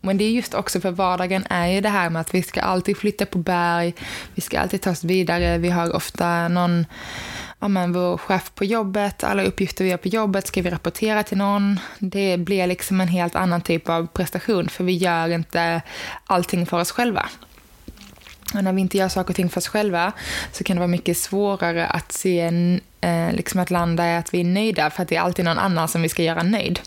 Men 0.00 0.18
det 0.18 0.24
är 0.24 0.30
just 0.30 0.54
också 0.54 0.80
för 0.80 0.90
vardagen 0.90 1.46
är 1.50 1.66
ju 1.66 1.80
det 1.80 1.88
här 1.88 2.10
med 2.10 2.20
att 2.20 2.34
vi 2.34 2.42
ska 2.42 2.60
alltid 2.60 2.96
flytta 2.96 3.26
på 3.26 3.38
berg, 3.38 3.94
vi 4.34 4.42
ska 4.42 4.60
alltid 4.60 4.80
ta 4.80 4.90
oss 4.90 5.04
vidare, 5.04 5.58
vi 5.58 5.70
har 5.70 5.96
ofta 5.96 6.48
någon 6.48 6.86
ja, 7.60 7.68
men 7.68 7.92
vår 7.92 8.18
chef 8.18 8.52
på 8.54 8.64
jobbet, 8.64 9.24
alla 9.24 9.42
uppgifter 9.42 9.84
vi 9.84 9.90
gör 9.90 9.96
på 9.96 10.08
jobbet 10.08 10.46
ska 10.46 10.62
vi 10.62 10.70
rapportera 10.70 11.22
till 11.22 11.38
någon. 11.38 11.80
Det 11.98 12.36
blir 12.36 12.66
liksom 12.66 13.00
en 13.00 13.08
helt 13.08 13.36
annan 13.36 13.60
typ 13.60 13.88
av 13.88 14.06
prestation 14.06 14.68
för 14.68 14.84
vi 14.84 14.92
gör 14.92 15.28
inte 15.28 15.82
allting 16.26 16.66
för 16.66 16.80
oss 16.80 16.90
själva. 16.90 17.28
Och 18.54 18.64
när 18.64 18.72
vi 18.72 18.80
inte 18.80 18.98
gör 18.98 19.08
saker 19.08 19.30
och 19.30 19.36
ting 19.36 19.50
för 19.50 19.58
oss 19.58 19.68
själva 19.68 20.12
så 20.52 20.64
kan 20.64 20.76
det 20.76 20.80
vara 20.80 20.88
mycket 20.88 21.18
svårare 21.18 21.86
att 21.86 22.12
se, 22.12 22.40
eh, 23.00 23.32
liksom 23.32 23.60
att 23.60 23.70
landa 23.70 24.06
i 24.06 24.16
att 24.16 24.34
vi 24.34 24.40
är 24.40 24.44
nöjda 24.44 24.90
för 24.90 25.02
att 25.02 25.08
det 25.08 25.16
är 25.16 25.20
alltid 25.20 25.44
någon 25.44 25.58
annan 25.58 25.88
som 25.88 26.02
vi 26.02 26.08
ska 26.08 26.22
göra 26.22 26.42
nöjd. 26.42 26.80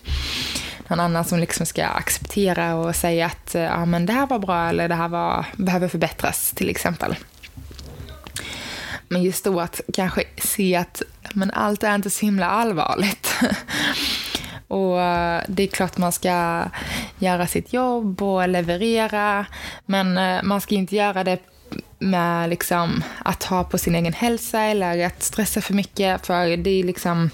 Någon 0.87 0.99
annan 0.99 1.25
som 1.25 1.39
liksom 1.39 1.65
ska 1.65 1.85
acceptera 1.85 2.75
och 2.75 2.95
säga 2.95 3.25
att 3.25 3.55
eh, 3.55 3.61
ja, 3.61 3.85
men 3.85 4.05
det 4.05 4.13
här 4.13 4.27
var 4.27 4.39
bra 4.39 4.69
eller 4.69 4.87
det 4.87 4.95
här 4.95 5.07
var, 5.07 5.45
behöver 5.57 5.87
förbättras 5.87 6.51
till 6.51 6.69
exempel. 6.69 7.15
Men 9.09 9.23
just 9.23 9.43
då 9.43 9.59
att 9.59 9.81
kanske 9.93 10.23
se 10.37 10.75
att 10.75 11.01
men 11.33 11.51
allt 11.51 11.83
är 11.83 11.95
inte 11.95 12.09
så 12.09 12.25
himla 12.25 12.49
allvarligt. 12.49 13.35
Och 14.67 15.01
eh, 15.01 15.43
det 15.47 15.63
är 15.63 15.67
klart 15.67 15.97
man 15.97 16.11
ska 16.11 16.63
göra 17.19 17.47
sitt 17.47 17.73
jobb 17.73 18.21
och 18.21 18.49
leverera, 18.49 19.45
men 19.85 20.17
eh, 20.17 20.43
man 20.43 20.61
ska 20.61 20.75
inte 20.75 20.95
göra 20.95 21.23
det 21.23 21.39
med 21.99 22.49
liksom 22.49 23.03
att 23.25 23.39
ta 23.39 23.63
på 23.63 23.77
sin 23.77 23.95
egen 23.95 24.13
hälsa 24.13 24.61
eller 24.61 25.05
att 25.05 25.23
stressa 25.23 25.61
för 25.61 25.73
mycket, 25.73 26.25
för 26.25 26.57
det 26.57 26.69
är 26.69 26.83
liksom 26.83 27.29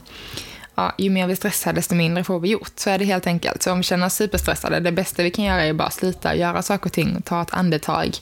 Ja, 0.77 0.93
ju 0.97 1.09
mer 1.09 1.27
vi 1.27 1.35
stressar, 1.35 1.73
desto 1.73 1.95
mindre 1.95 2.23
får 2.23 2.39
vi 2.39 2.49
gjort. 2.49 2.71
Så 2.75 2.89
är 2.89 2.99
det 2.99 3.05
helt 3.05 3.27
enkelt. 3.27 3.63
Så 3.63 3.71
om 3.71 3.77
vi 3.77 3.83
känner 3.83 4.05
oss 4.05 4.13
superstressade, 4.13 4.79
det 4.79 4.91
bästa 4.91 5.23
vi 5.23 5.31
kan 5.31 5.45
göra 5.45 5.63
är 5.63 5.73
bara 5.73 5.89
sluta 5.89 6.35
göra 6.35 6.61
saker 6.61 6.85
och 6.85 6.91
ting, 6.91 7.21
ta 7.21 7.41
ett 7.41 7.53
andetag 7.53 8.17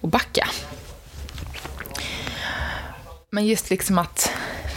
och 0.00 0.08
backa. 0.08 0.48
Men 3.30 3.46
just 3.46 3.70
liksom 3.70 3.98
att 3.98 4.30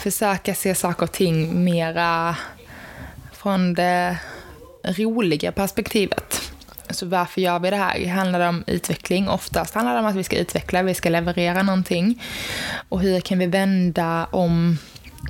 försöka 0.03 0.55
se 0.55 0.75
saker 0.75 1.03
och 1.03 1.11
ting 1.11 1.63
mera 1.63 2.35
från 3.33 3.73
det 3.73 4.17
roliga 4.83 5.51
perspektivet. 5.51 6.51
Så 6.89 7.05
varför 7.05 7.41
gör 7.41 7.59
vi 7.59 7.69
det 7.69 7.75
här? 7.75 8.07
Handlar 8.07 8.39
det 8.39 8.47
om 8.47 8.63
utveckling? 8.67 9.29
Oftast 9.29 9.73
handlar 9.73 9.93
det 9.93 9.99
om 9.99 10.05
att 10.05 10.15
vi 10.15 10.23
ska 10.23 10.37
utveckla, 10.37 10.83
vi 10.83 10.93
ska 10.93 11.09
leverera 11.09 11.63
någonting. 11.63 12.23
Och 12.89 13.01
hur 13.01 13.19
kan 13.19 13.39
vi 13.39 13.45
vända 13.45 14.27
om 14.31 14.77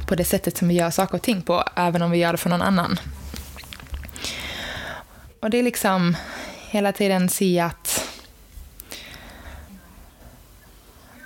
på 0.08 0.16
det 0.16 0.24
sättet 0.24 0.58
som 0.58 0.68
vi 0.68 0.74
gör 0.74 0.90
saker 0.90 1.16
och 1.16 1.22
ting 1.22 1.42
på, 1.42 1.64
även 1.76 2.02
om 2.02 2.12
vi 2.12 2.18
gör 2.18 2.32
det 2.32 2.38
för 2.38 2.50
någon 2.50 2.62
annan? 2.62 3.00
Och 5.40 5.50
det 5.50 5.60
är 5.60 5.64
liksom 5.64 6.18
hela 6.70 6.92
tiden 6.92 7.30
se 7.30 7.60
att... 7.60 7.81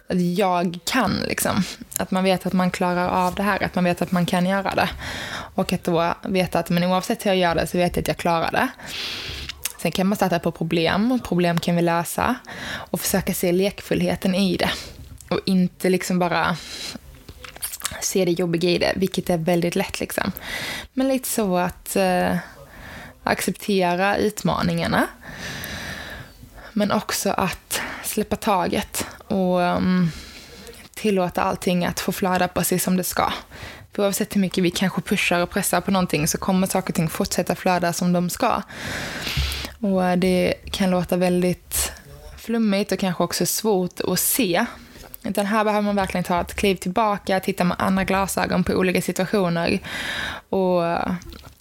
att 0.07 0.21
jag 0.21 0.79
kan. 0.85 1.19
Liksom. 1.27 1.63
Att 1.97 2.11
man 2.11 2.23
vet 2.23 2.45
att 2.45 2.53
man 2.53 2.71
klarar 2.71 3.07
av 3.07 3.35
det 3.35 3.43
här, 3.43 3.63
att 3.63 3.75
man 3.75 3.83
vet 3.83 4.01
att 4.01 4.11
man 4.11 4.25
kan 4.25 4.45
göra 4.45 4.75
det. 4.75 4.89
Och 5.55 5.73
att 5.73 5.83
då 5.83 6.13
veta 6.23 6.59
att 6.59 6.69
men 6.69 6.83
oavsett 6.83 7.25
hur 7.25 7.31
jag 7.31 7.37
gör 7.37 7.55
det 7.55 7.67
så 7.67 7.77
vet 7.77 7.95
jag 7.95 8.03
att 8.03 8.07
jag 8.07 8.17
klarar 8.17 8.51
det. 8.51 8.67
Sen 9.81 9.91
kan 9.91 10.07
man 10.07 10.15
starta 10.15 10.39
på 10.39 10.51
problem, 10.51 11.19
problem 11.23 11.59
kan 11.59 11.75
vi 11.75 11.81
lösa. 11.81 12.35
Och 12.67 13.01
försöka 13.01 13.33
se 13.33 13.51
lekfullheten 13.51 14.35
i 14.35 14.57
det. 14.57 14.69
Och 15.29 15.39
inte 15.45 15.89
liksom 15.89 16.19
bara 16.19 16.57
se 18.01 18.25
det 18.25 18.31
jobbiga 18.31 18.69
i 18.69 18.77
det, 18.77 18.93
vilket 18.95 19.29
är 19.29 19.37
väldigt 19.37 19.75
lätt. 19.75 19.99
Liksom. 19.99 20.31
Men 20.93 21.07
lite 21.07 21.29
så 21.29 21.57
att 21.57 21.95
eh, 21.95 22.37
acceptera 23.23 24.17
utmaningarna. 24.17 25.07
Men 26.73 26.91
också 26.91 27.29
att 27.29 27.81
släppa 28.15 28.35
taget 28.35 29.05
och 29.27 29.59
um, 29.59 30.11
tillåta 30.93 31.41
allting 31.41 31.85
att 31.85 31.99
få 31.99 32.11
flöda 32.11 32.47
precis 32.47 32.83
som 32.83 32.97
det 32.97 33.03
ska. 33.03 33.33
För 33.93 34.03
oavsett 34.03 34.35
hur 34.35 34.41
mycket 34.41 34.63
vi 34.63 34.71
kanske 34.71 35.01
pushar 35.01 35.39
och 35.41 35.49
pressar 35.49 35.81
på 35.81 35.91
någonting 35.91 36.27
så 36.27 36.37
kommer 36.37 36.67
saker 36.67 36.91
och 36.91 36.95
ting 36.95 37.09
fortsätta 37.09 37.55
flöda 37.55 37.93
som 37.93 38.13
de 38.13 38.29
ska. 38.29 38.61
Och 39.81 40.05
eh, 40.05 40.17
det 40.17 40.53
kan 40.71 40.89
låta 40.89 41.17
väldigt 41.17 41.91
flummigt 42.37 42.91
och 42.91 42.99
kanske 42.99 43.23
också 43.23 43.45
svårt 43.45 44.01
att 44.01 44.19
se. 44.19 44.65
Utan 45.23 45.45
här 45.45 45.63
behöver 45.63 45.85
man 45.85 45.95
verkligen 45.95 46.23
ta 46.23 46.41
ett 46.41 46.55
kliv 46.55 46.75
tillbaka, 46.75 47.39
titta 47.39 47.63
med 47.63 47.77
andra 47.79 48.03
glasögon 48.03 48.63
på 48.63 48.73
olika 48.73 49.01
situationer. 49.01 49.79
Och 50.49 50.87
eh, 50.87 51.11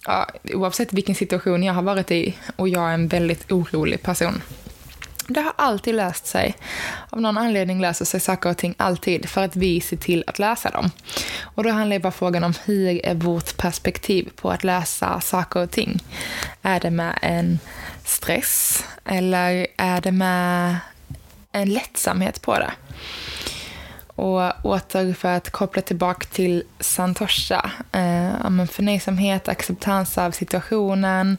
ja, 0.05 0.27
oavsett 0.53 0.93
vilken 0.93 1.15
situation 1.15 1.63
jag 1.63 1.73
har 1.73 1.81
varit 1.81 2.11
i, 2.11 2.35
och 2.55 2.69
jag 2.69 2.89
är 2.89 2.93
en 2.93 3.07
väldigt 3.07 3.51
orolig 3.51 4.01
person, 4.01 4.41
det 5.27 5.41
har 5.41 5.53
alltid 5.55 5.95
löst 5.95 6.25
sig. 6.25 6.55
Av 7.09 7.21
någon 7.21 7.37
anledning 7.37 7.81
löser 7.81 8.05
sig 8.05 8.19
saker 8.19 8.49
och 8.49 8.57
ting 8.57 8.75
alltid 8.77 9.29
för 9.29 9.43
att 9.43 9.55
vi 9.55 9.81
ser 9.81 9.97
till 9.97 10.23
att 10.27 10.39
lösa 10.39 10.69
dem. 10.69 10.91
Och 11.41 11.63
då 11.63 11.69
handlar 11.69 11.95
det 11.95 12.03
bara 12.03 12.11
frågan 12.11 12.43
om 12.43 12.53
hur 12.65 13.05
är 13.05 13.15
vårt 13.15 13.57
perspektiv 13.57 14.29
på 14.35 14.51
att 14.51 14.63
lösa 14.63 15.21
saker 15.21 15.59
och 15.59 15.71
ting? 15.71 16.03
Är 16.61 16.79
det 16.79 16.91
med 16.91 17.19
en 17.21 17.59
stress 18.03 18.83
eller 19.05 19.67
är 19.77 20.01
det 20.01 20.11
med 20.11 20.77
en 21.51 21.73
lättsamhet 21.73 22.41
på 22.41 22.59
det? 22.59 22.71
Och 24.07 24.65
åter 24.65 25.13
för 25.13 25.29
att 25.29 25.49
koppla 25.49 25.81
tillbaka 25.81 26.27
till 26.31 26.63
Santosha. 26.79 27.71
Eh, 27.91 28.65
förnöjsamhet, 28.65 29.47
acceptans 29.47 30.17
av 30.17 30.31
situationen, 30.31 31.37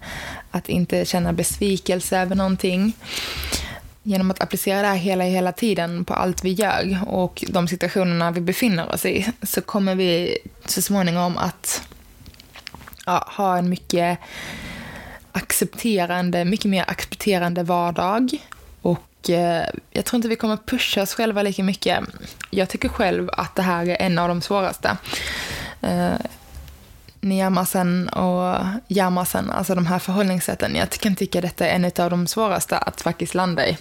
att 0.50 0.68
inte 0.68 1.04
känna 1.04 1.32
besvikelse 1.32 2.18
över 2.18 2.36
någonting 2.36 2.92
genom 4.06 4.30
att 4.30 4.42
applicera 4.42 4.82
det 4.82 4.88
här 4.88 4.96
hela, 4.96 5.24
hela 5.24 5.52
tiden 5.52 6.04
på 6.04 6.14
allt 6.14 6.44
vi 6.44 6.52
gör 6.52 6.98
och 7.06 7.44
de 7.48 7.68
situationerna 7.68 8.30
vi 8.30 8.40
befinner 8.40 8.94
oss 8.94 9.04
i 9.04 9.32
så 9.42 9.60
kommer 9.60 9.94
vi 9.94 10.38
så 10.66 10.82
småningom 10.82 11.36
att 11.36 11.88
ja, 13.06 13.28
ha 13.36 13.58
en 13.58 13.68
mycket 13.68 14.18
accepterande, 15.32 16.44
mycket 16.44 16.70
mer 16.70 16.84
accepterande 16.88 17.62
vardag. 17.62 18.30
Och 18.82 19.30
eh, 19.30 19.66
jag 19.90 20.04
tror 20.04 20.16
inte 20.16 20.28
vi 20.28 20.36
kommer 20.36 20.56
pusha 20.56 21.02
oss 21.02 21.14
själva 21.14 21.42
lika 21.42 21.62
mycket. 21.62 22.04
Jag 22.50 22.68
tycker 22.68 22.88
själv 22.88 23.30
att 23.32 23.54
det 23.54 23.62
här 23.62 23.86
är 23.86 23.96
en 24.02 24.18
av 24.18 24.28
de 24.28 24.40
svåraste. 24.40 24.96
Eh, 25.80 26.14
Niyamasen 27.28 28.08
och 28.08 28.64
Yamasen, 28.88 29.50
alltså 29.50 29.74
de 29.74 29.86
här 29.86 29.98
förhållningssätten. 29.98 30.76
Jag 30.76 30.90
kan 30.90 31.16
tycka 31.16 31.40
detta 31.40 31.66
är 31.66 31.74
en 31.74 31.84
av 31.84 32.10
de 32.10 32.26
svåraste 32.26 32.78
att 32.78 33.00
faktiskt 33.00 33.34
landa 33.34 33.68
i. 33.68 33.78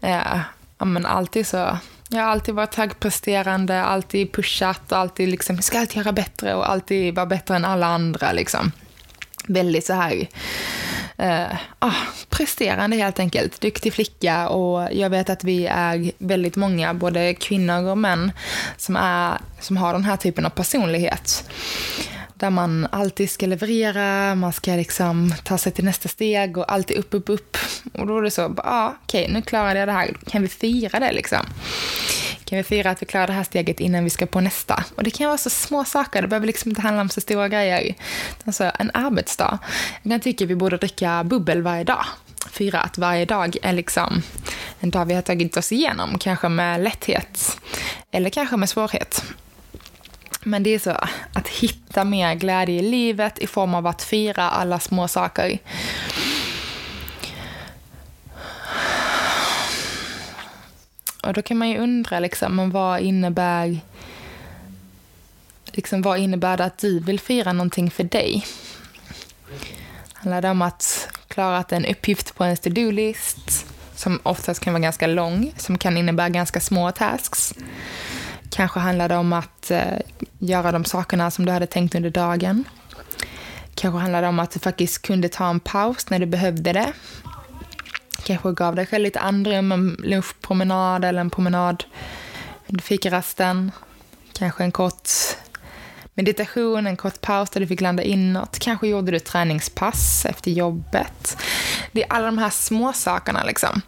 Eh, 0.00 0.40
men 0.78 1.06
alltid 1.06 1.46
så, 1.46 1.78
jag 2.08 2.22
har 2.22 2.30
alltid 2.30 2.54
varit 2.54 2.74
högpresterande, 2.74 3.82
alltid 3.82 4.32
pushat 4.32 4.92
alltid 4.92 5.28
liksom, 5.28 5.56
jag 5.56 5.64
ska 5.64 5.80
alltid 5.80 5.96
göra 5.96 6.12
bättre 6.12 6.54
och 6.54 6.70
alltid 6.70 7.14
vara 7.14 7.26
bättre 7.26 7.56
än 7.56 7.64
alla 7.64 7.86
andra 7.86 8.32
liksom. 8.32 8.72
Väldigt 9.46 9.86
så 9.86 9.92
här, 9.92 10.28
eh, 11.16 11.56
ah, 11.78 11.92
presterande 12.28 12.96
helt 12.96 13.20
enkelt. 13.20 13.60
Duktig 13.60 13.92
flicka 13.92 14.48
och 14.48 14.88
jag 14.92 15.10
vet 15.10 15.30
att 15.30 15.44
vi 15.44 15.66
är 15.66 16.12
väldigt 16.18 16.56
många, 16.56 16.94
både 16.94 17.34
kvinnor 17.34 17.90
och 17.90 17.98
män, 17.98 18.32
som, 18.76 18.96
är, 18.96 19.38
som 19.60 19.76
har 19.76 19.92
den 19.92 20.04
här 20.04 20.16
typen 20.16 20.46
av 20.46 20.50
personlighet 20.50 21.44
där 22.38 22.50
man 22.50 22.86
alltid 22.92 23.30
ska 23.30 23.46
leverera, 23.46 24.34
man 24.34 24.52
ska 24.52 24.70
liksom 24.70 25.34
ta 25.44 25.58
sig 25.58 25.72
till 25.72 25.84
nästa 25.84 26.08
steg 26.08 26.58
och 26.58 26.72
alltid 26.72 26.96
upp, 26.96 27.14
upp, 27.14 27.28
upp. 27.28 27.56
Och 27.92 28.06
då 28.06 28.18
är 28.18 28.22
det 28.22 28.30
så, 28.30 28.40
ja 28.40 28.62
ah, 28.64 28.94
okej, 29.04 29.22
okay, 29.22 29.34
nu 29.34 29.42
klarade 29.42 29.78
jag 29.78 29.88
det 29.88 29.92
här, 29.92 30.16
kan 30.26 30.42
vi 30.42 30.48
fira 30.48 31.00
det 31.00 31.12
liksom? 31.12 31.46
Kan 32.44 32.58
vi 32.58 32.64
fira 32.64 32.90
att 32.90 33.02
vi 33.02 33.06
klarar 33.06 33.26
det 33.26 33.32
här 33.32 33.44
steget 33.44 33.80
innan 33.80 34.04
vi 34.04 34.10
ska 34.10 34.26
på 34.26 34.40
nästa? 34.40 34.84
Och 34.94 35.02
det 35.02 35.10
kan 35.10 35.26
vara 35.26 35.38
så 35.38 35.50
små 35.50 35.84
saker, 35.84 36.22
det 36.22 36.28
behöver 36.28 36.46
liksom 36.46 36.70
inte 36.70 36.80
handla 36.80 37.02
om 37.02 37.08
så 37.08 37.20
stora 37.20 37.48
grejer. 37.48 37.94
Alltså 38.44 38.72
en 38.78 38.90
arbetsdag. 38.94 39.58
Jag 40.02 40.12
kan 40.12 40.20
tycka 40.20 40.46
vi 40.46 40.56
borde 40.56 40.76
dricka 40.76 41.24
bubbel 41.24 41.62
varje 41.62 41.84
dag. 41.84 42.04
Fira 42.50 42.80
att 42.80 42.98
varje 42.98 43.24
dag 43.24 43.56
är 43.62 43.72
liksom 43.72 44.22
en 44.80 44.90
dag 44.90 45.04
vi 45.04 45.14
har 45.14 45.22
tagit 45.22 45.56
oss 45.56 45.72
igenom, 45.72 46.18
kanske 46.18 46.48
med 46.48 46.80
lätthet 46.80 47.60
eller 48.10 48.30
kanske 48.30 48.56
med 48.56 48.68
svårighet. 48.68 49.24
Men 50.48 50.62
det 50.62 50.70
är 50.70 50.78
så 50.78 50.96
att 51.32 51.48
hitta 51.48 52.04
mer 52.04 52.34
glädje 52.34 52.74
i 52.74 52.82
livet 52.82 53.38
i 53.38 53.46
form 53.46 53.74
av 53.74 53.86
att 53.86 54.02
fira 54.02 54.50
alla 54.50 54.80
små 54.80 55.08
saker. 55.08 55.58
Och 61.22 61.32
då 61.32 61.42
kan 61.42 61.58
man 61.58 61.68
ju 61.68 61.78
undra, 61.78 62.20
liksom, 62.20 62.70
vad 62.70 63.00
innebär 63.00 63.80
liksom, 65.64 66.02
vad 66.02 66.18
innebär 66.18 66.56
det 66.56 66.64
att 66.64 66.78
du 66.78 67.00
vill 67.00 67.20
fira 67.20 67.52
någonting 67.52 67.90
för 67.90 68.04
dig? 68.04 68.46
Handlar 70.12 70.42
det 70.42 70.50
om 70.50 70.62
att 70.62 71.08
klara 71.28 71.64
en 71.68 71.86
uppgift 71.86 72.34
på 72.34 72.44
en 72.44 72.56
to-do-list 72.56 73.66
som 73.94 74.20
oftast 74.22 74.60
kan 74.60 74.72
vara 74.72 74.82
ganska 74.82 75.06
lång, 75.06 75.52
som 75.56 75.78
kan 75.78 75.96
innebära 75.96 76.28
ganska 76.28 76.60
små 76.60 76.92
tasks. 76.92 77.54
Kanske 78.58 78.80
handlar 78.80 79.08
det 79.08 79.16
om 79.16 79.32
att 79.32 79.70
eh, 79.70 79.98
göra 80.38 80.72
de 80.72 80.84
sakerna 80.84 81.30
som 81.30 81.46
du 81.46 81.52
hade 81.52 81.66
tänkt 81.66 81.94
under 81.94 82.10
dagen. 82.10 82.64
Kanske 83.74 83.98
handlar 83.98 84.22
det 84.22 84.28
om 84.28 84.38
att 84.38 84.50
du 84.50 84.58
faktiskt 84.58 85.02
kunde 85.02 85.28
ta 85.28 85.48
en 85.48 85.60
paus 85.60 86.10
när 86.10 86.18
du 86.18 86.26
behövde 86.26 86.72
det. 86.72 86.92
Kanske 88.24 88.52
gav 88.52 88.74
dig 88.74 88.86
själv 88.86 89.02
lite 89.02 89.20
andrum, 89.20 89.72
en 89.72 89.96
lunchpromenad 90.04 91.04
eller 91.04 91.20
en 91.20 91.30
promenad 91.30 91.84
under 92.66 92.82
fikarasten. 92.82 93.72
Kanske 94.32 94.64
en 94.64 94.72
kort 94.72 95.08
meditation, 96.18 96.86
en 96.86 96.96
kort 96.96 97.20
paus 97.20 97.50
där 97.50 97.60
du 97.60 97.66
fick 97.66 97.80
landa 97.80 98.02
inåt. 98.02 98.58
Kanske 98.58 98.88
gjorde 98.88 99.10
du 99.10 99.16
ett 99.16 99.24
träningspass 99.24 100.24
efter 100.24 100.50
jobbet. 100.50 101.36
Det 101.92 102.02
är 102.02 102.12
alla 102.12 102.26
de 102.26 102.38
här 102.38 102.50
små 102.50 102.92
sakerna 102.92 103.44
liksom. 103.44 103.80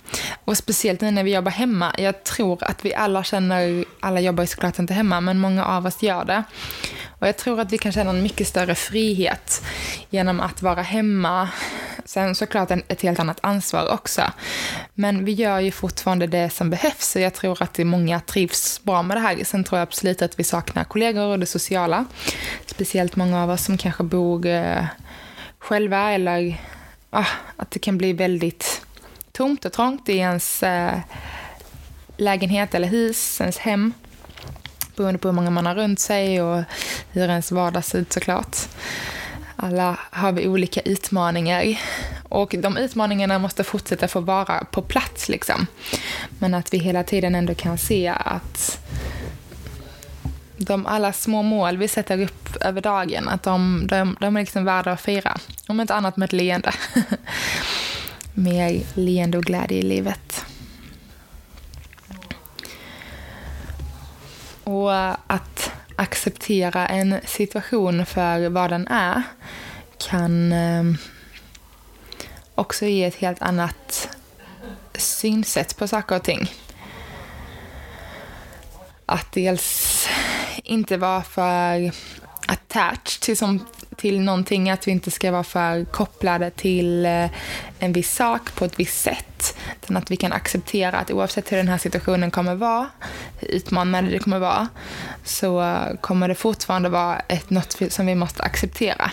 Och 0.44 0.56
speciellt 0.56 1.00
nu 1.00 1.10
när 1.10 1.24
vi 1.24 1.34
jobbar 1.34 1.50
hemma. 1.50 1.94
Jag 1.98 2.24
tror 2.24 2.64
att 2.64 2.84
vi 2.84 2.94
alla 2.94 3.24
känner, 3.24 3.84
alla 4.00 4.20
jobbar 4.20 4.42
ju 4.42 4.46
såklart 4.46 4.78
inte 4.78 4.94
hemma, 4.94 5.20
men 5.20 5.38
många 5.38 5.64
av 5.64 5.86
oss 5.86 6.02
gör 6.02 6.24
det. 6.24 6.42
Och 7.18 7.28
jag 7.28 7.36
tror 7.36 7.60
att 7.60 7.72
vi 7.72 7.78
kan 7.78 7.92
känna 7.92 8.10
en 8.10 8.22
mycket 8.22 8.48
större 8.48 8.74
frihet 8.74 9.62
genom 10.10 10.40
att 10.40 10.62
vara 10.62 10.82
hemma. 10.82 11.48
Sen 12.10 12.34
såklart 12.34 12.70
ett 12.70 13.02
helt 13.02 13.20
annat 13.20 13.38
ansvar 13.40 13.92
också. 13.92 14.22
Men 14.94 15.24
vi 15.24 15.32
gör 15.32 15.60
ju 15.60 15.70
fortfarande 15.70 16.26
det 16.26 16.50
som 16.50 16.70
behövs 16.70 17.16
och 17.16 17.22
jag 17.22 17.34
tror 17.34 17.62
att 17.62 17.74
det 17.74 17.84
många 17.84 18.20
trivs 18.20 18.80
bra 18.84 19.02
med 19.02 19.16
det 19.16 19.20
här. 19.20 19.44
Sen 19.44 19.64
tror 19.64 19.78
jag 19.78 19.82
absolut 19.86 20.22
att 20.22 20.38
vi 20.38 20.44
saknar 20.44 20.84
kollegor 20.84 21.26
och 21.26 21.38
det 21.38 21.46
sociala. 21.46 22.04
Speciellt 22.66 23.16
många 23.16 23.42
av 23.42 23.50
oss 23.50 23.64
som 23.64 23.78
kanske 23.78 24.02
bor 24.02 24.46
eh, 24.46 24.84
själva 25.58 26.10
eller 26.10 26.60
ah, 27.10 27.26
att 27.56 27.70
det 27.70 27.78
kan 27.78 27.98
bli 27.98 28.12
väldigt 28.12 28.82
tomt 29.32 29.64
och 29.64 29.72
trångt 29.72 30.08
i 30.08 30.16
ens 30.16 30.62
eh, 30.62 30.98
lägenhet 32.16 32.74
eller 32.74 32.88
hus, 32.88 33.40
ens 33.40 33.58
hem 33.58 33.92
beroende 34.96 35.18
på 35.18 35.28
hur 35.28 35.32
många 35.32 35.50
man 35.50 35.66
har 35.66 35.74
runt 35.74 36.00
sig 36.00 36.42
och 36.42 36.62
hur 37.12 37.28
ens 37.28 37.52
vardag 37.52 37.84
ser 37.84 37.98
ut 37.98 38.12
såklart. 38.12 38.56
Alla 39.62 39.98
har 40.10 40.32
vi 40.32 40.48
olika 40.48 40.80
utmaningar 40.80 41.78
och 42.28 42.54
de 42.58 42.76
utmaningarna 42.76 43.38
måste 43.38 43.64
fortsätta 43.64 44.08
få 44.08 44.20
vara 44.20 44.64
på 44.64 44.82
plats 44.82 45.28
liksom. 45.28 45.66
Men 46.38 46.54
att 46.54 46.74
vi 46.74 46.78
hela 46.78 47.04
tiden 47.04 47.34
ändå 47.34 47.54
kan 47.54 47.78
se 47.78 48.08
att 48.08 48.80
de 50.56 50.86
alla 50.86 51.12
små 51.12 51.42
mål 51.42 51.76
vi 51.76 51.88
sätter 51.88 52.22
upp 52.22 52.56
över 52.60 52.80
dagen, 52.80 53.28
att 53.28 53.42
de, 53.42 53.86
de, 53.86 54.16
de 54.20 54.36
är 54.36 54.40
liksom 54.40 54.64
värda 54.64 54.92
att 54.92 55.00
fira. 55.00 55.36
Om 55.68 55.80
inte 55.80 55.94
annat 55.94 56.16
med 56.16 56.26
ett 56.26 56.32
leende. 56.32 56.72
Mer 58.34 58.82
leende 58.94 59.38
och 59.38 59.44
glädje 59.44 59.78
i 59.78 59.82
livet. 59.82 60.44
Och 64.64 64.94
att 65.26 65.72
acceptera 65.96 66.86
en 66.86 67.14
situation 67.24 68.06
för 68.06 68.48
vad 68.48 68.70
den 68.70 68.88
är 68.88 69.22
kan 70.00 70.52
ehm, 70.52 70.96
också 72.54 72.86
ge 72.86 73.04
ett 73.04 73.14
helt 73.14 73.42
annat 73.42 74.08
synsätt 74.94 75.76
på 75.76 75.88
saker 75.88 76.16
och 76.16 76.22
ting. 76.22 76.52
Att 79.06 79.32
dels 79.32 80.08
inte 80.64 80.96
vara 80.96 81.22
för 81.22 81.92
attached 82.46 83.20
till, 83.20 83.36
som, 83.36 83.66
till 83.96 84.20
någonting, 84.20 84.70
att 84.70 84.88
vi 84.88 84.92
inte 84.92 85.10
ska 85.10 85.32
vara 85.32 85.44
för 85.44 85.84
kopplade 85.84 86.50
till 86.50 87.06
eh, 87.06 87.30
en 87.78 87.92
viss 87.92 88.14
sak 88.14 88.54
på 88.54 88.64
ett 88.64 88.80
visst 88.80 89.02
sätt. 89.02 89.56
Utan 89.82 89.96
att 89.96 90.10
vi 90.10 90.16
kan 90.16 90.32
acceptera 90.32 90.98
att 90.98 91.10
oavsett 91.10 91.52
hur 91.52 91.56
den 91.56 91.68
här 91.68 91.78
situationen 91.78 92.30
kommer 92.30 92.54
vara, 92.54 92.88
hur 93.38 93.48
utmanande 93.48 94.10
det 94.10 94.18
kommer 94.18 94.38
vara, 94.38 94.68
så 95.24 95.76
kommer 96.00 96.28
det 96.28 96.34
fortfarande 96.34 96.88
vara 96.88 97.20
ett, 97.20 97.50
något 97.50 97.76
som 97.88 98.06
vi 98.06 98.14
måste 98.14 98.42
acceptera. 98.42 99.10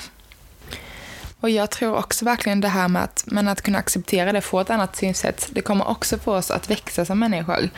Och 1.40 1.50
jag 1.50 1.72
tror 1.72 1.96
också 1.96 2.26
verkligen 2.26 2.62
det 2.62 2.68
här 2.68 2.88
med 2.88 3.04
att, 3.04 3.24
men 3.28 3.48
att 3.48 3.62
kunna 3.62 3.78
acceptera 3.78 4.32
det, 4.32 4.42
få 4.42 4.60
ett 4.60 4.70
annat 4.70 4.96
synsätt, 4.96 5.50
det 5.52 5.62
kommer 5.62 5.88
också 5.88 6.18
få 6.18 6.36
oss 6.36 6.52
att 6.52 6.70
växa 6.70 7.06
som 7.06 7.20
människor. 7.20 7.70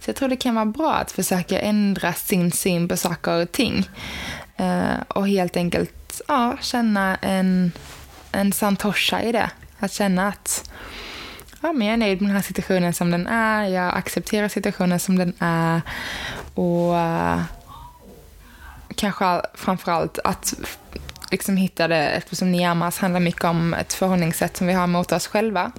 Så 0.00 0.08
jag 0.10 0.16
tror 0.16 0.28
det 0.28 0.36
kan 0.36 0.54
vara 0.54 0.64
bra 0.64 0.94
att 0.94 1.12
försöka 1.12 1.60
ändra 1.60 2.12
sin 2.12 2.52
syn 2.52 2.88
på 2.88 2.96
saker 2.96 3.42
och 3.42 3.52
ting. 3.52 3.88
Eh, 4.56 5.00
och 5.08 5.28
helt 5.28 5.56
enkelt 5.56 6.20
ja, 6.28 6.56
känna 6.60 7.16
en, 7.16 7.72
en 8.32 8.52
santosha 8.52 9.22
i 9.22 9.32
det. 9.32 9.50
Att 9.78 9.92
känna 9.92 10.28
att 10.28 10.70
ja, 11.60 11.72
men 11.72 11.86
jag 11.86 11.94
är 11.94 11.98
nöjd 11.98 12.20
med 12.20 12.28
den 12.30 12.36
här 12.36 12.42
situationen 12.42 12.94
som 12.94 13.10
den 13.10 13.26
är, 13.26 13.64
jag 13.64 13.94
accepterar 13.94 14.48
situationen 14.48 15.00
som 15.00 15.18
den 15.18 15.32
är 15.38 15.82
och 16.54 16.94
uh, 16.94 17.42
kanske 18.96 19.42
framförallt 19.54 20.18
att 20.24 20.54
liksom 21.34 21.56
hittade, 21.56 21.96
eftersom 21.96 22.52
niyamas 22.52 22.98
handlar 22.98 23.20
mycket 23.20 23.44
om 23.44 23.74
ett 23.74 23.92
förhållningssätt 23.92 24.56
som 24.56 24.66
vi 24.66 24.72
har 24.72 24.86
mot 24.86 25.12
oss 25.12 25.26
själva. 25.26 25.72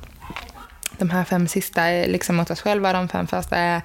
De 0.98 1.10
här 1.10 1.24
fem 1.24 1.48
sista 1.48 1.82
är 1.84 2.08
liksom 2.08 2.36
mot 2.36 2.52
oss 2.52 2.62
själva, 2.62 2.94
de 2.94 3.10
fem 3.10 3.28
första 3.28 3.58
är 3.58 3.82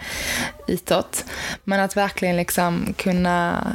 utåt. 0.67 1.25
Men 1.65 1.81
att 1.81 1.97
verkligen 1.97 2.37
liksom 2.37 2.95
kunna 2.97 3.67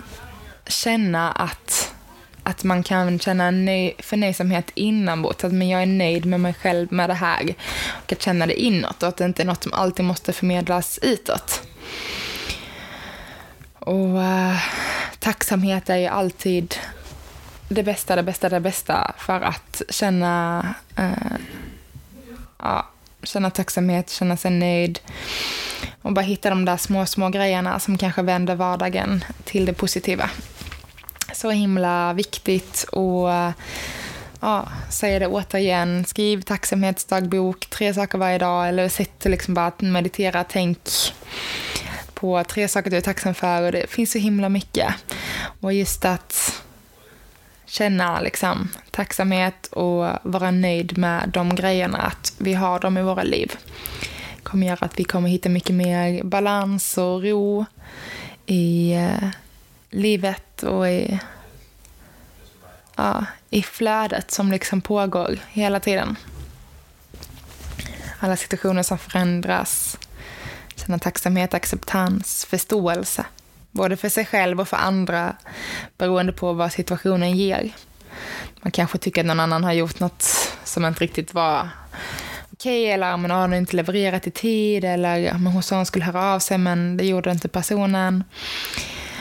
känna 0.68 1.32
att, 1.32 1.94
att 2.44 2.64
man 2.64 2.84
kan 2.84 3.20
känna 3.20 3.48
en 3.48 3.92
förnöjsamhet 4.00 4.72
inombords. 4.74 5.44
Att 5.44 5.52
men 5.52 5.70
jag 5.70 5.82
är 5.82 5.86
nöjd 5.86 6.26
med 6.26 6.40
mig 6.40 6.54
själv 6.54 6.94
med 6.94 7.10
det 7.10 7.14
här. 7.14 7.56
Och 8.04 8.12
att 8.12 8.22
känna 8.22 8.46
det 8.48 8.62
inåt 8.62 9.04
och 9.04 9.10
att 9.10 9.18
det 9.18 9.26
inte 9.26 9.44
är 9.44 9.46
något 9.46 9.64
som 9.64 9.74
alltid 9.74 10.06
måste 10.06 10.34
förmedlas 10.34 11.00
utåt. 11.02 11.68
Och 13.80 14.18
uh, 14.18 14.58
tacksamhet 15.20 15.90
är 15.90 15.98
ju 15.98 16.08
alltid 16.08 16.76
det 17.70 17.84
bästa, 17.84 18.16
det 18.16 18.24
bästa, 18.24 18.50
det 18.50 18.60
bästa 18.60 19.14
för 19.18 19.42
att 19.42 19.82
känna, 19.90 20.76
eh, 20.98 21.38
ja, 22.58 22.90
känna 23.24 23.50
tacksamhet, 23.50 24.10
känna 24.10 24.38
sig 24.38 24.52
nöjd 24.52 25.00
och 26.02 26.14
bara 26.14 26.22
hitta 26.22 26.50
de 26.50 26.66
där 26.66 26.78
små, 26.78 27.06
små 27.06 27.30
grejerna 27.30 27.80
som 27.80 27.98
kanske 27.98 28.22
vänder 28.22 28.56
vardagen 28.56 29.24
till 29.44 29.66
det 29.66 29.74
positiva 29.74 30.30
så 31.34 31.52
himla 31.52 32.14
viktigt 32.14 32.84
och 32.84 33.30
ja, 34.40 34.68
säger 34.90 35.20
det 35.20 35.28
återigen, 35.28 36.06
skriv 36.06 36.42
tacksamhetsdagbok, 36.42 37.66
tre 37.66 37.94
saker 37.94 38.18
varje 38.18 38.38
dag 38.38 38.70
eller 38.70 38.90
sätt 38.90 39.26
liksom 39.26 39.54
bara 39.54 39.68
att 39.68 39.82
meditera, 39.82 40.44
tänk 40.44 40.80
på 42.14 42.44
tre 42.44 42.68
saker 42.68 42.90
du 42.92 42.98
är 42.98 43.02
tacksam 43.02 43.34
för 43.34 43.62
och 43.62 43.72
det 43.72 43.90
finns 43.90 44.12
så 44.12 44.18
himla 44.18 44.50
mycket. 44.50 44.94
Och 45.62 45.74
just 45.74 46.06
att 46.06 46.62
känna 47.76 48.20
liksom 48.20 48.70
tacksamhet 48.92 49.68
och 49.68 50.10
vara 50.24 50.52
nöjd 50.52 50.98
med 50.98 51.30
de 51.30 51.56
grejerna, 51.56 51.98
att 51.98 52.34
vi 52.38 52.54
har 52.54 52.80
dem 52.80 52.98
i 52.98 53.02
våra 53.02 53.24
liv 53.24 53.52
Det 54.36 54.42
kommer 54.44 54.68
göra 54.68 54.86
att 54.86 55.00
vi 55.00 55.04
kommer 55.04 55.30
hitta 55.30 55.50
mycket 55.50 55.76
mer 55.76 56.24
balans 56.24 56.98
och 56.98 57.24
ro 57.24 57.66
i 58.46 58.94
eh, 58.94 59.30
livet 59.90 60.64
och 60.64 60.90
i, 60.90 61.20
ja, 62.96 63.26
i 63.50 63.64
flödet 63.64 64.32
som 64.32 64.52
liksom 64.52 64.82
pågår 64.82 65.40
hela 65.50 65.80
tiden. 65.80 66.16
Alla 68.20 68.38
situationer 68.38 68.84
som 68.84 68.98
förändras, 68.98 69.98
känna 70.76 71.00
tacksamhet, 71.00 71.54
acceptans, 71.54 72.46
förståelse. 72.46 73.26
Både 73.76 73.98
för 73.98 74.10
sig 74.10 74.26
själv 74.26 74.60
och 74.60 74.68
för 74.68 74.78
andra 74.78 75.36
beroende 75.98 76.34
på 76.34 76.54
vad 76.54 76.72
situationen 76.72 77.38
ger. 77.38 77.72
Man 78.62 78.72
kanske 78.72 78.98
tycker 78.98 79.22
att 79.22 79.28
någon 79.28 79.40
annan 79.40 79.64
har 79.64 79.74
gjort 79.74 80.00
något 80.00 80.24
som 80.64 80.86
inte 80.86 81.04
riktigt 81.04 81.34
var 81.34 81.70
okej, 82.54 82.84
okay, 82.84 82.94
eller 82.94 83.18
men 83.18 83.32
har 83.32 83.56
inte 83.56 83.76
levererat 83.76 84.28
i 84.28 84.32
tid, 84.32 84.84
eller 84.84 85.34
men 85.34 85.48
hon 85.48 85.64
sa 85.64 85.76
hon 85.76 85.86
skulle 85.86 86.06
höra 86.06 86.34
av 86.34 86.40
sig 86.40 86.58
men 86.58 86.98
det 86.98 87.06
gjorde 87.06 87.32
inte 87.32 87.48
personen. 87.48 88.24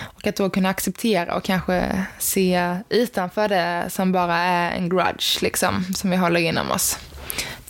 Och 0.05 0.27
att 0.27 0.37
då 0.37 0.51
kunna 0.51 0.69
acceptera 0.69 1.35
och 1.35 1.45
kanske 1.45 2.07
se 2.19 2.77
utanför 2.89 3.49
det 3.49 3.85
som 3.91 4.13
bara 4.13 4.37
är 4.37 4.73
en 4.77 4.89
grudge 4.89 5.43
liksom, 5.43 5.85
som 5.95 6.11
vi 6.11 6.17
håller 6.17 6.41
inom 6.41 6.71
oss. 6.71 6.99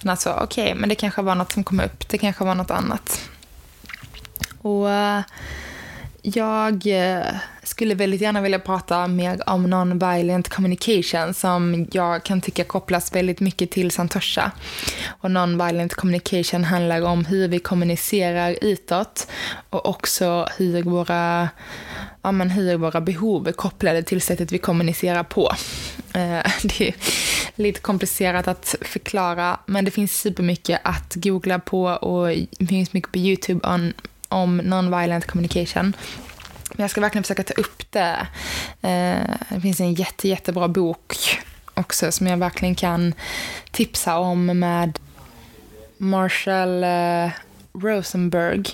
Men 0.03 0.11
alltså, 0.11 0.31
okej, 0.31 0.65
okay, 0.65 0.75
men 0.75 0.89
det 0.89 0.95
kanske 0.95 1.23
var 1.23 1.35
något 1.35 1.53
som 1.53 1.65
kom 1.65 1.81
upp, 1.81 2.09
det 2.09 2.19
kanske 2.19 2.45
var 2.45 2.55
något 2.55 2.71
annat. 2.71 3.31
Och 4.63 4.87
uh, 4.87 5.21
jag 6.27 6.87
eh, 6.87 7.35
skulle 7.63 7.95
väldigt 7.95 8.21
gärna 8.21 8.41
vilja 8.41 8.59
prata 8.59 9.07
mer 9.07 9.49
om 9.49 9.67
non-violent 9.67 10.49
communication 10.49 11.35
som 11.35 11.87
jag 11.93 12.23
kan 12.23 12.41
tycka 12.41 12.65
kopplas 12.65 13.15
väldigt 13.15 13.41
mycket 13.41 13.71
till 13.71 13.91
Santosha. 13.91 14.51
Och 15.07 15.31
non-violent 15.31 15.95
communication 15.95 16.65
handlar 16.65 17.03
om 17.03 17.25
hur 17.25 17.49
vi 17.49 17.59
kommunicerar 17.59 18.57
utåt 18.61 19.27
och 19.71 19.89
också 19.89 20.49
hur 20.57 20.83
våra 20.83 21.49
ja, 22.23 22.33
men 22.33 22.51
hur 22.51 22.77
våra 22.77 23.01
behov 23.01 23.49
är 23.49 23.53
kopplade 23.53 24.03
till 24.03 24.21
sättet 24.21 24.53
vi 24.53 24.59
kommunicerar 24.59 25.23
på. 25.23 25.53
Eh, 26.15 26.51
det 26.63 26.89
är 26.89 26.95
lite 27.55 27.81
komplicerat 27.81 28.49
att 28.49 28.75
förklara, 28.81 29.59
men 29.67 29.85
det 29.85 29.91
finns 29.91 30.21
supermycket 30.21 30.81
att 30.85 31.15
googla 31.15 31.59
på 31.59 31.85
och 31.85 32.29
det 32.59 32.67
finns 32.67 32.93
mycket 32.93 33.13
på 33.13 33.19
YouTube 33.19 33.69
om 33.69 33.93
om 34.35 34.61
non-violent 34.61 35.27
communication. 35.27 35.97
Men 36.71 36.85
jag 36.85 36.91
ska 36.91 37.01
verkligen 37.01 37.23
försöka 37.23 37.43
ta 37.43 37.55
upp 37.55 37.93
det. 37.93 38.27
Eh, 38.83 39.35
det 39.49 39.61
finns 39.63 39.81
en 39.81 39.95
jätte, 39.95 40.29
jättebra 40.29 40.69
bok 40.69 41.39
också 41.75 42.13
som 42.13 42.27
jag 42.27 42.37
verkligen 42.37 42.75
kan 42.75 43.15
tipsa 43.71 44.19
om 44.19 44.47
med 44.47 44.99
Marshall 45.99 46.85
eh, 46.85 47.31
Rosenberg. 47.73 48.65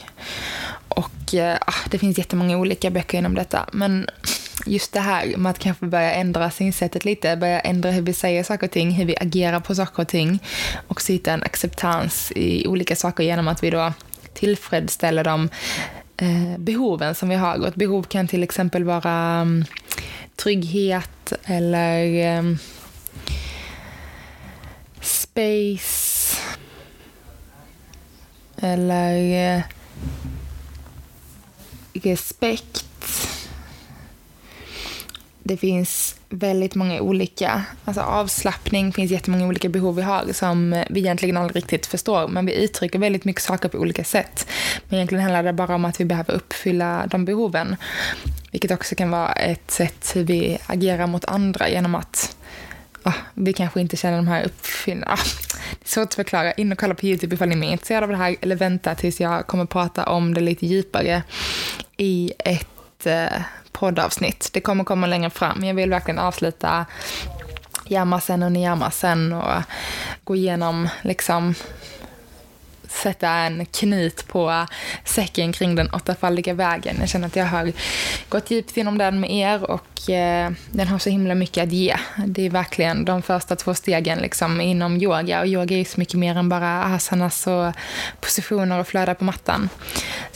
Och 0.89 1.35
eh, 1.35 1.59
ah, 1.67 1.89
det 1.91 1.99
finns 1.99 2.19
jättemånga 2.19 2.59
olika 2.59 2.91
böcker 2.91 3.19
inom 3.19 3.35
detta. 3.35 3.69
Men 3.73 4.07
just 4.67 4.93
det 4.93 5.01
här 5.01 5.37
med 5.37 5.51
att 5.51 5.59
kanske 5.59 5.87
börja 5.87 6.13
ändra 6.13 6.51
synsättet 6.51 7.05
lite, 7.05 7.37
börja 7.37 7.61
ändra 7.61 7.91
hur 7.91 8.03
vi 8.03 8.13
säger 8.13 8.45
saker 8.45 8.67
och 8.67 8.73
ting, 8.73 8.91
hur 8.91 9.05
vi 9.05 9.17
agerar 9.17 9.61
på 9.61 9.75
saker 9.75 10.03
och 10.03 10.09
ting 10.09 10.43
och 10.87 11.03
hitta 11.09 11.33
en 11.33 11.43
acceptans 11.43 12.33
i 12.37 12.67
olika 12.67 12.97
saker 12.97 13.25
genom 13.25 13.49
att 13.49 13.63
vi 13.63 13.71
då 13.71 13.93
tillfredsställer 14.35 15.25
de 15.25 15.49
eh, 16.17 16.59
behoven 16.59 17.15
som 17.15 17.29
vi 17.29 17.35
har. 17.35 17.59
Och 17.59 17.67
ett 17.67 17.75
behov 17.75 18.03
kan 18.03 18.29
till 18.29 18.43
exempel 18.43 18.85
vara 18.85 19.41
um, 19.43 19.65
trygghet 20.37 21.33
eller 21.45 22.39
um, 22.39 22.59
space 25.01 26.37
eller 28.57 29.57
uh, 29.57 29.63
respekt 31.93 32.87
det 35.51 35.57
finns 35.57 36.20
väldigt 36.31 36.75
många 36.75 37.01
olika, 37.01 37.63
alltså 37.85 38.01
avslappning 38.01 38.93
finns 38.93 39.11
jättemånga 39.11 39.47
olika 39.47 39.69
behov 39.69 39.97
vi 39.97 40.03
har 40.03 40.33
som 40.33 40.85
vi 40.91 41.01
egentligen 41.01 41.37
aldrig 41.37 41.57
riktigt 41.57 41.87
förstår, 41.87 42.29
men 42.29 42.47
vi 42.47 42.65
uttrycker 42.65 42.99
väldigt 42.99 43.25
mycket 43.25 43.43
saker 43.43 43.69
på 43.69 43.79
olika 43.79 44.05
sätt. 44.05 44.49
Men 44.89 44.97
egentligen 44.97 45.25
handlar 45.25 45.43
det 45.43 45.53
bara 45.53 45.75
om 45.75 45.85
att 45.85 46.01
vi 46.01 46.05
behöver 46.05 46.35
uppfylla 46.35 47.07
de 47.07 47.25
behoven, 47.25 47.77
vilket 48.51 48.71
också 48.71 48.95
kan 48.95 49.11
vara 49.11 49.33
ett 49.33 49.71
sätt 49.71 50.13
hur 50.15 50.25
vi 50.25 50.59
agerar 50.67 51.07
mot 51.07 51.25
andra 51.25 51.69
genom 51.69 51.95
att 51.95 52.37
oh, 53.05 53.17
vi 53.35 53.53
kanske 53.53 53.81
inte 53.81 53.97
känner 53.97 54.17
de 54.17 54.29
här 54.29 54.45
uppfyllda... 54.45 55.07
Ah, 55.07 55.19
det 55.71 55.85
är 55.85 55.89
svårt 55.89 56.09
att 56.09 56.15
förklara. 56.15 56.53
In 56.53 56.73
och 56.73 56.79
kolla 56.79 56.95
på 56.95 57.07
YouTube 57.07 57.35
ifall 57.35 57.49
ni 57.49 57.55
är 57.55 57.59
mer 57.59 57.73
intresserade 57.73 58.05
av 58.05 58.11
det 58.11 58.17
här 58.17 58.37
eller 58.41 58.57
vänta 58.57 58.95
tills 58.95 59.21
jag 59.21 59.47
kommer 59.47 59.65
prata 59.65 60.07
om 60.07 60.35
det 60.35 60.41
lite 60.41 60.67
djupare 60.67 61.23
i 61.97 62.33
ett 62.39 63.07
eh, 63.07 63.43
poddavsnitt. 63.81 64.51
Det 64.53 64.61
kommer 64.61 64.85
komma 64.85 65.07
längre 65.07 65.31
fram. 65.31 65.65
Jag 65.65 65.75
vill 65.75 65.91
verkligen 65.91 66.19
avsluta 66.19 66.87
yamasen 67.89 68.43
och 68.43 68.53
niyamasen 68.53 69.33
och 69.33 69.63
gå 70.25 70.37
igenom 70.37 70.89
liksom 71.03 71.55
sätta 72.89 73.29
en 73.29 73.67
knut 73.67 74.29
på 74.29 74.67
säcken 75.05 75.53
kring 75.53 75.75
den 75.75 75.91
åttafaldiga 75.91 76.55
vägen. 76.55 76.97
Jag 77.01 77.09
känner 77.09 77.27
att 77.27 77.37
jag 77.37 77.47
har 77.47 77.73
gått 78.29 78.51
djupt 78.51 78.77
inom 78.77 78.99
den 78.99 79.21
med 79.21 79.31
er 79.31 79.71
och 79.71 80.11
eh, 80.11 80.51
den 80.71 80.89
har 80.89 80.99
så 80.99 81.11
himla 81.11 81.35
mycket 81.35 81.65
att 81.65 81.73
ge. 81.73 81.97
Det 82.27 82.47
är 82.47 82.51
verkligen 82.51 83.05
de 83.05 83.23
första 83.23 83.57
två 83.57 83.75
stegen 83.75 84.19
liksom 84.19 84.61
inom 84.61 84.97
yoga 84.97 85.41
och 85.41 85.47
yoga 85.47 85.75
är 85.75 85.79
ju 85.79 85.85
så 85.85 86.01
mycket 86.01 86.19
mer 86.19 86.37
än 86.37 86.49
bara 86.49 86.85
asanas 86.85 87.47
och 87.47 87.73
positioner 88.21 88.81
och 88.81 88.89
flöda 88.89 89.15
på 89.15 89.25
mattan. 89.25 89.69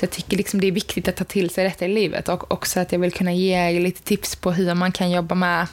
Jag 0.05 0.11
tycker 0.11 0.37
liksom 0.37 0.61
det 0.61 0.67
är 0.67 0.73
viktigt 0.73 1.09
att 1.09 1.17
ta 1.17 1.25
till 1.25 1.51
sig 1.51 1.64
detta 1.64 1.85
i 1.85 1.88
livet 1.88 2.29
och 2.29 2.53
också 2.53 2.81
att 2.81 2.93
jag 2.93 2.99
vill 2.99 3.12
kunna 3.12 3.33
ge 3.33 3.55
er 3.55 3.81
lite 3.81 4.03
tips 4.03 4.37
på 4.37 4.53
hur 4.53 4.75
man 4.75 4.93
kan 4.93 5.11
jobba 5.11 5.35
med 5.35 5.67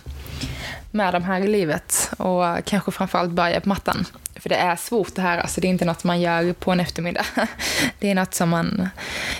med 0.91 1.13
de 1.13 1.23
här 1.23 1.41
i 1.41 1.47
livet 1.47 2.11
och 2.17 2.65
kanske 2.65 2.91
framförallt 2.91 3.31
börja 3.31 3.61
på 3.61 3.69
mattan. 3.69 4.05
För 4.35 4.49
det 4.49 4.55
är 4.55 4.75
svårt 4.75 5.15
det 5.15 5.21
här, 5.21 5.37
alltså 5.37 5.61
det 5.61 5.67
är 5.67 5.69
inte 5.69 5.85
något 5.85 6.03
man 6.03 6.21
gör 6.21 6.53
på 6.53 6.71
en 6.71 6.79
eftermiddag. 6.79 7.25
Det 7.99 8.09
är 8.11 8.15
något 8.15 8.33
som 8.33 8.49
man 8.49 8.89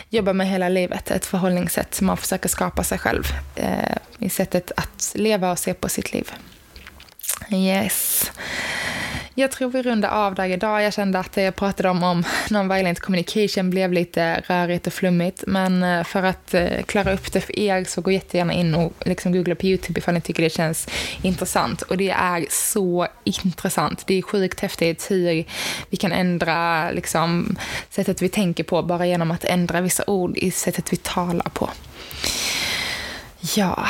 jobbar 0.10 0.34
med 0.34 0.48
hela 0.48 0.70
livet, 0.70 1.12
ett 1.12 1.26
förhållningssätt 1.26 1.96
som 1.96 2.08
man 2.08 2.18
försöker 2.18 2.50
skapa 2.50 2.84
sig 2.84 2.98
själv 2.98 3.24
eh, 3.56 3.98
i 4.20 4.30
sättet 4.30 4.72
att 4.78 5.12
leva 5.16 5.52
och 5.52 5.60
se 5.60 5.74
på 5.74 5.90
sitt 5.90 6.14
liv. 6.14 6.32
Yes. 7.52 8.32
Jag 9.36 9.52
tror 9.52 9.70
vi 9.70 9.82
rundar 9.82 10.10
av 10.10 10.36
där 10.36 10.46
idag. 10.46 10.84
Jag 10.84 10.94
kände 10.94 11.20
att 11.20 11.32
det 11.32 11.42
jag 11.42 11.56
pratade 11.56 11.90
om, 11.90 12.04
om 12.04 12.24
non-violent 12.50 13.00
communication 13.00 13.70
blev 13.70 13.94
lite 13.94 14.44
rörigt 14.48 14.88
och 14.88 14.94
flummigt. 14.94 15.44
Men 15.48 15.84
eh, 15.84 16.04
för 16.04 16.24
att 16.24 16.54
eh, 16.54 16.84
klara 16.86 17.14
upp 17.14 17.32
det 17.32 17.42
för 17.42 17.60
er 17.60 17.84
så 17.84 18.02
gå 18.02 18.12
jättegärna 18.12 18.54
in 18.54 18.76
och 18.76 18.94
liksom 19.06 19.32
googla 19.32 19.56
på 19.56 19.66
YouTube 19.66 20.00
ifall 20.00 20.14
ni 20.14 20.22
tycker 20.22 20.44
det 20.44 20.50
känns 20.50 20.88
intressant. 21.22 21.82
Och 21.82 21.98
det 21.98 22.10
är 22.10 22.46
så 22.50 23.08
intressant. 23.24 24.04
Det 24.08 24.18
är 24.18 24.22
sjukt 24.22 24.60
häftigt 24.60 25.12
hur 25.12 25.46
vi 25.90 25.98
kan 25.98 26.12
ändra 26.12 26.92
liksom, 26.92 27.56
sättet 27.90 28.22
vi 28.22 28.30
tänker 28.30 28.64
på 28.64 28.84
bara 28.84 29.06
genom 29.06 29.32
att 29.32 29.44
ändra 29.44 29.82
vissa 29.82 30.04
ord 30.08 30.38
i 30.38 30.52
sättet 30.52 30.94
vi 30.94 30.98
talar 30.98 31.50
på. 31.54 31.70
Ja, 33.56 33.88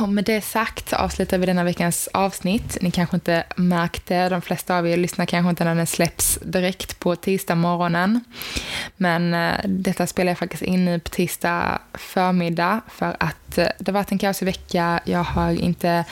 och 0.00 0.08
med 0.08 0.24
det 0.24 0.40
sagt 0.40 0.92
avslutar 0.92 1.38
vi 1.38 1.46
denna 1.46 1.64
veckans 1.64 2.08
avsnitt. 2.12 2.78
Ni 2.80 2.90
kanske 2.90 3.16
inte 3.16 3.44
märkte, 3.56 4.28
de 4.28 4.42
flesta 4.42 4.78
av 4.78 4.88
er 4.88 4.96
lyssnar 4.96 5.26
kanske 5.26 5.50
inte 5.50 5.64
när 5.64 5.74
den 5.74 5.86
släpps 5.86 6.38
direkt 6.42 6.98
på 6.98 7.16
tisdag 7.16 7.54
morgonen. 7.54 8.20
Men 8.96 9.34
eh, 9.34 9.54
detta 9.64 10.06
spelar 10.06 10.30
jag 10.30 10.38
faktiskt 10.38 10.62
in 10.62 10.84
nu 10.84 11.00
på 11.00 11.10
tisdag 11.10 11.78
förmiddag 11.94 12.80
för 12.88 13.16
att 13.20 13.58
eh, 13.58 13.66
det 13.78 13.88
har 13.88 13.92
varit 13.92 14.12
en 14.12 14.18
kaosig 14.18 14.46
vecka. 14.46 15.00
Jag 15.04 15.24
har 15.24 15.50
inte 15.50 16.04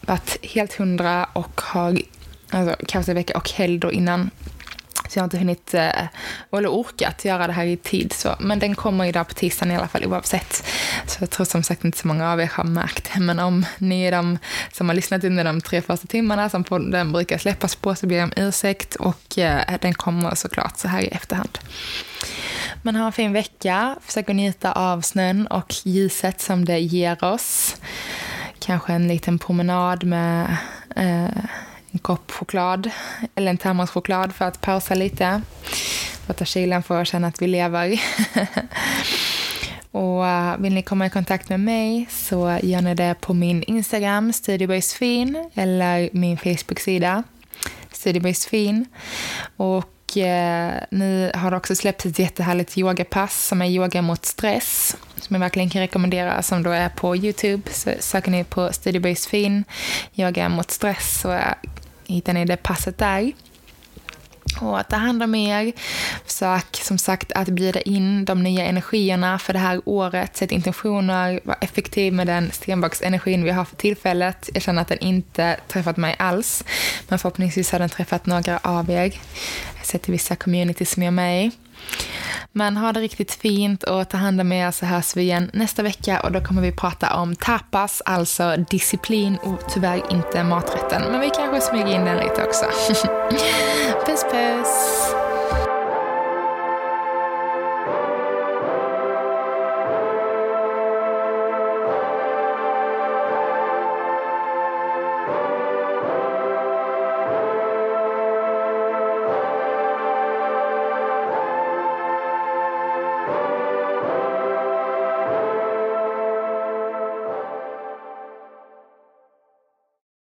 varit 0.00 0.44
helt 0.46 0.74
hundra 0.74 1.24
och 1.24 1.60
har 1.60 1.98
alltså 2.50 2.76
kaosig 2.86 3.14
vecka 3.14 3.36
och 3.36 3.50
helg 3.50 3.78
då 3.78 3.92
innan 3.92 4.30
så 5.08 5.18
jag 5.18 5.22
har 5.22 5.26
inte 5.26 5.38
hunnit, 5.38 5.74
eh, 5.74 6.06
eller 6.52 6.68
orkat 6.68 7.24
göra 7.24 7.46
det 7.46 7.52
här 7.52 7.64
i 7.64 7.76
tid. 7.76 8.12
Så. 8.12 8.36
Men 8.40 8.58
den 8.58 8.74
kommer 8.74 9.04
idag 9.04 9.28
på 9.28 9.34
tisdagen 9.34 9.72
i 9.72 9.76
alla 9.76 9.88
fall 9.88 10.04
oavsett. 10.04 10.64
Så 11.06 11.16
jag 11.20 11.30
tror 11.30 11.46
som 11.46 11.62
sagt 11.62 11.84
inte 11.84 11.98
så 11.98 12.08
många 12.08 12.32
av 12.32 12.40
er 12.40 12.50
har 12.52 12.64
märkt 12.64 13.10
det. 13.14 13.20
Men 13.20 13.38
om 13.38 13.66
ni 13.78 14.02
är 14.02 14.12
de 14.12 14.38
som 14.72 14.88
har 14.88 14.96
lyssnat 14.96 15.24
under 15.24 15.44
de 15.44 15.60
tre 15.60 15.82
första 15.82 16.06
timmarna 16.06 16.48
som 16.48 16.64
den 16.90 17.12
brukar 17.12 17.38
släppas 17.38 17.76
på 17.76 17.94
så 17.94 18.06
ber 18.06 18.16
jag 18.16 18.24
om 18.24 18.32
ursäkt. 18.36 18.94
Och 18.94 19.38
eh, 19.38 19.78
den 19.80 19.94
kommer 19.94 20.34
såklart 20.34 20.78
så 20.78 20.88
här 20.88 21.00
i 21.00 21.08
efterhand. 21.08 21.58
Men 22.82 22.96
ha 22.96 23.06
en 23.06 23.12
fin 23.12 23.32
vecka. 23.32 23.96
Försök 24.02 24.30
att 24.30 24.36
njuta 24.36 24.72
av 24.72 25.00
snön 25.00 25.46
och 25.46 25.74
ljuset 25.84 26.40
som 26.40 26.64
det 26.64 26.78
ger 26.78 27.24
oss. 27.24 27.76
Kanske 28.58 28.92
en 28.92 29.08
liten 29.08 29.38
promenad 29.38 30.04
med 30.04 30.56
eh, 30.96 31.44
en 31.96 32.00
kopp 32.00 32.30
choklad 32.30 32.90
eller 33.34 33.50
en 33.50 33.58
termoschoklad 33.58 34.34
för 34.34 34.44
att 34.44 34.60
pausa 34.60 34.94
lite. 34.94 35.42
Låta 36.28 36.44
kylen 36.44 36.82
få 36.82 37.04
känna 37.04 37.28
att 37.28 37.42
vi 37.42 37.46
lever. 37.46 38.00
Och 39.90 40.26
eh, 40.26 40.56
vill 40.58 40.74
ni 40.74 40.82
komma 40.82 41.06
i 41.06 41.10
kontakt 41.10 41.48
med 41.48 41.60
mig 41.60 42.06
så 42.10 42.58
gör 42.62 42.80
ni 42.80 42.94
det 42.94 43.14
på 43.20 43.34
min 43.34 43.62
Instagram, 43.62 44.32
Studioboysfin, 44.32 45.50
eller 45.54 46.10
min 46.12 46.38
Facebook-sida, 46.38 47.22
Studioboysfin. 47.92 48.86
Och 49.56 50.16
eh, 50.16 50.74
nu 50.90 51.30
har 51.34 51.50
det 51.50 51.56
också 51.56 51.74
släppts 51.74 52.06
ett 52.06 52.18
jättehärligt 52.18 52.78
yogapass 52.78 53.46
som 53.46 53.62
är 53.62 53.66
yoga 53.66 54.02
mot 54.02 54.24
stress, 54.24 54.96
som 55.16 55.34
jag 55.34 55.40
verkligen 55.40 55.70
kan 55.70 55.80
rekommendera, 55.80 56.42
som 56.42 56.62
då 56.62 56.70
är 56.70 56.88
på 56.88 57.16
YouTube. 57.16 57.70
Så 57.70 57.90
söker 58.00 58.30
ni 58.30 58.44
på 58.44 58.72
Studioboysfin, 58.72 59.64
yoga 60.16 60.48
mot 60.48 60.70
stress, 60.70 61.20
så 61.20 61.38
hittar 62.06 62.32
ni 62.32 62.44
det 62.44 62.56
passet 62.56 62.98
där. 62.98 63.32
Och 64.60 64.80
att 64.80 64.90
ta 64.90 64.96
hand 64.96 65.22
om 65.22 65.34
er. 65.34 65.72
Försök 66.24 66.76
som 66.76 66.98
sagt 66.98 67.32
att 67.32 67.48
bjuda 67.48 67.80
in 67.80 68.24
de 68.24 68.42
nya 68.42 68.64
energierna 68.64 69.38
för 69.38 69.52
det 69.52 69.58
här 69.58 69.80
året. 69.84 70.36
Sätt 70.36 70.52
intentioner, 70.52 71.40
var 71.44 71.56
effektiv 71.60 72.12
med 72.12 72.26
den 72.26 72.50
stenbocksenergin 72.50 73.44
vi 73.44 73.50
har 73.50 73.64
för 73.64 73.76
tillfället. 73.76 74.50
Jag 74.54 74.62
känner 74.62 74.82
att 74.82 74.88
den 74.88 74.98
inte 74.98 75.60
träffat 75.68 75.96
mig 75.96 76.16
alls. 76.18 76.64
Men 77.08 77.18
förhoppningsvis 77.18 77.72
har 77.72 77.78
den 77.78 77.88
träffat 77.88 78.26
några 78.26 78.58
av 78.58 78.90
er. 78.90 78.94
Jag 78.96 79.78
har 79.78 79.84
sett 79.84 80.08
i 80.08 80.12
vissa 80.12 80.36
communities 80.36 80.90
som 80.90 81.02
jag 81.02 81.08
är 81.08 81.10
med 81.10 81.46
i. 81.46 81.50
Men 82.56 82.76
ha 82.76 82.92
det 82.92 83.00
riktigt 83.00 83.32
fint 83.32 83.82
och 83.82 84.08
ta 84.08 84.16
hand 84.16 84.40
om 84.40 84.52
er 84.52 84.70
så 84.70 84.86
hörs 84.86 85.16
vi 85.16 85.22
igen 85.22 85.50
nästa 85.52 85.82
vecka 85.82 86.20
och 86.20 86.32
då 86.32 86.40
kommer 86.40 86.62
vi 86.62 86.72
prata 86.72 87.14
om 87.14 87.36
tapas, 87.36 88.02
alltså 88.04 88.56
disciplin 88.70 89.36
och 89.42 89.60
tyvärr 89.68 90.12
inte 90.12 90.44
maträtten. 90.44 91.02
Men 91.10 91.20
vi 91.20 91.30
kanske 91.30 91.60
smyger 91.60 91.94
in 91.94 92.04
den 92.04 92.16
lite 92.16 92.44
också. 92.44 92.64
puss 94.06 94.24
puss! 94.32 94.95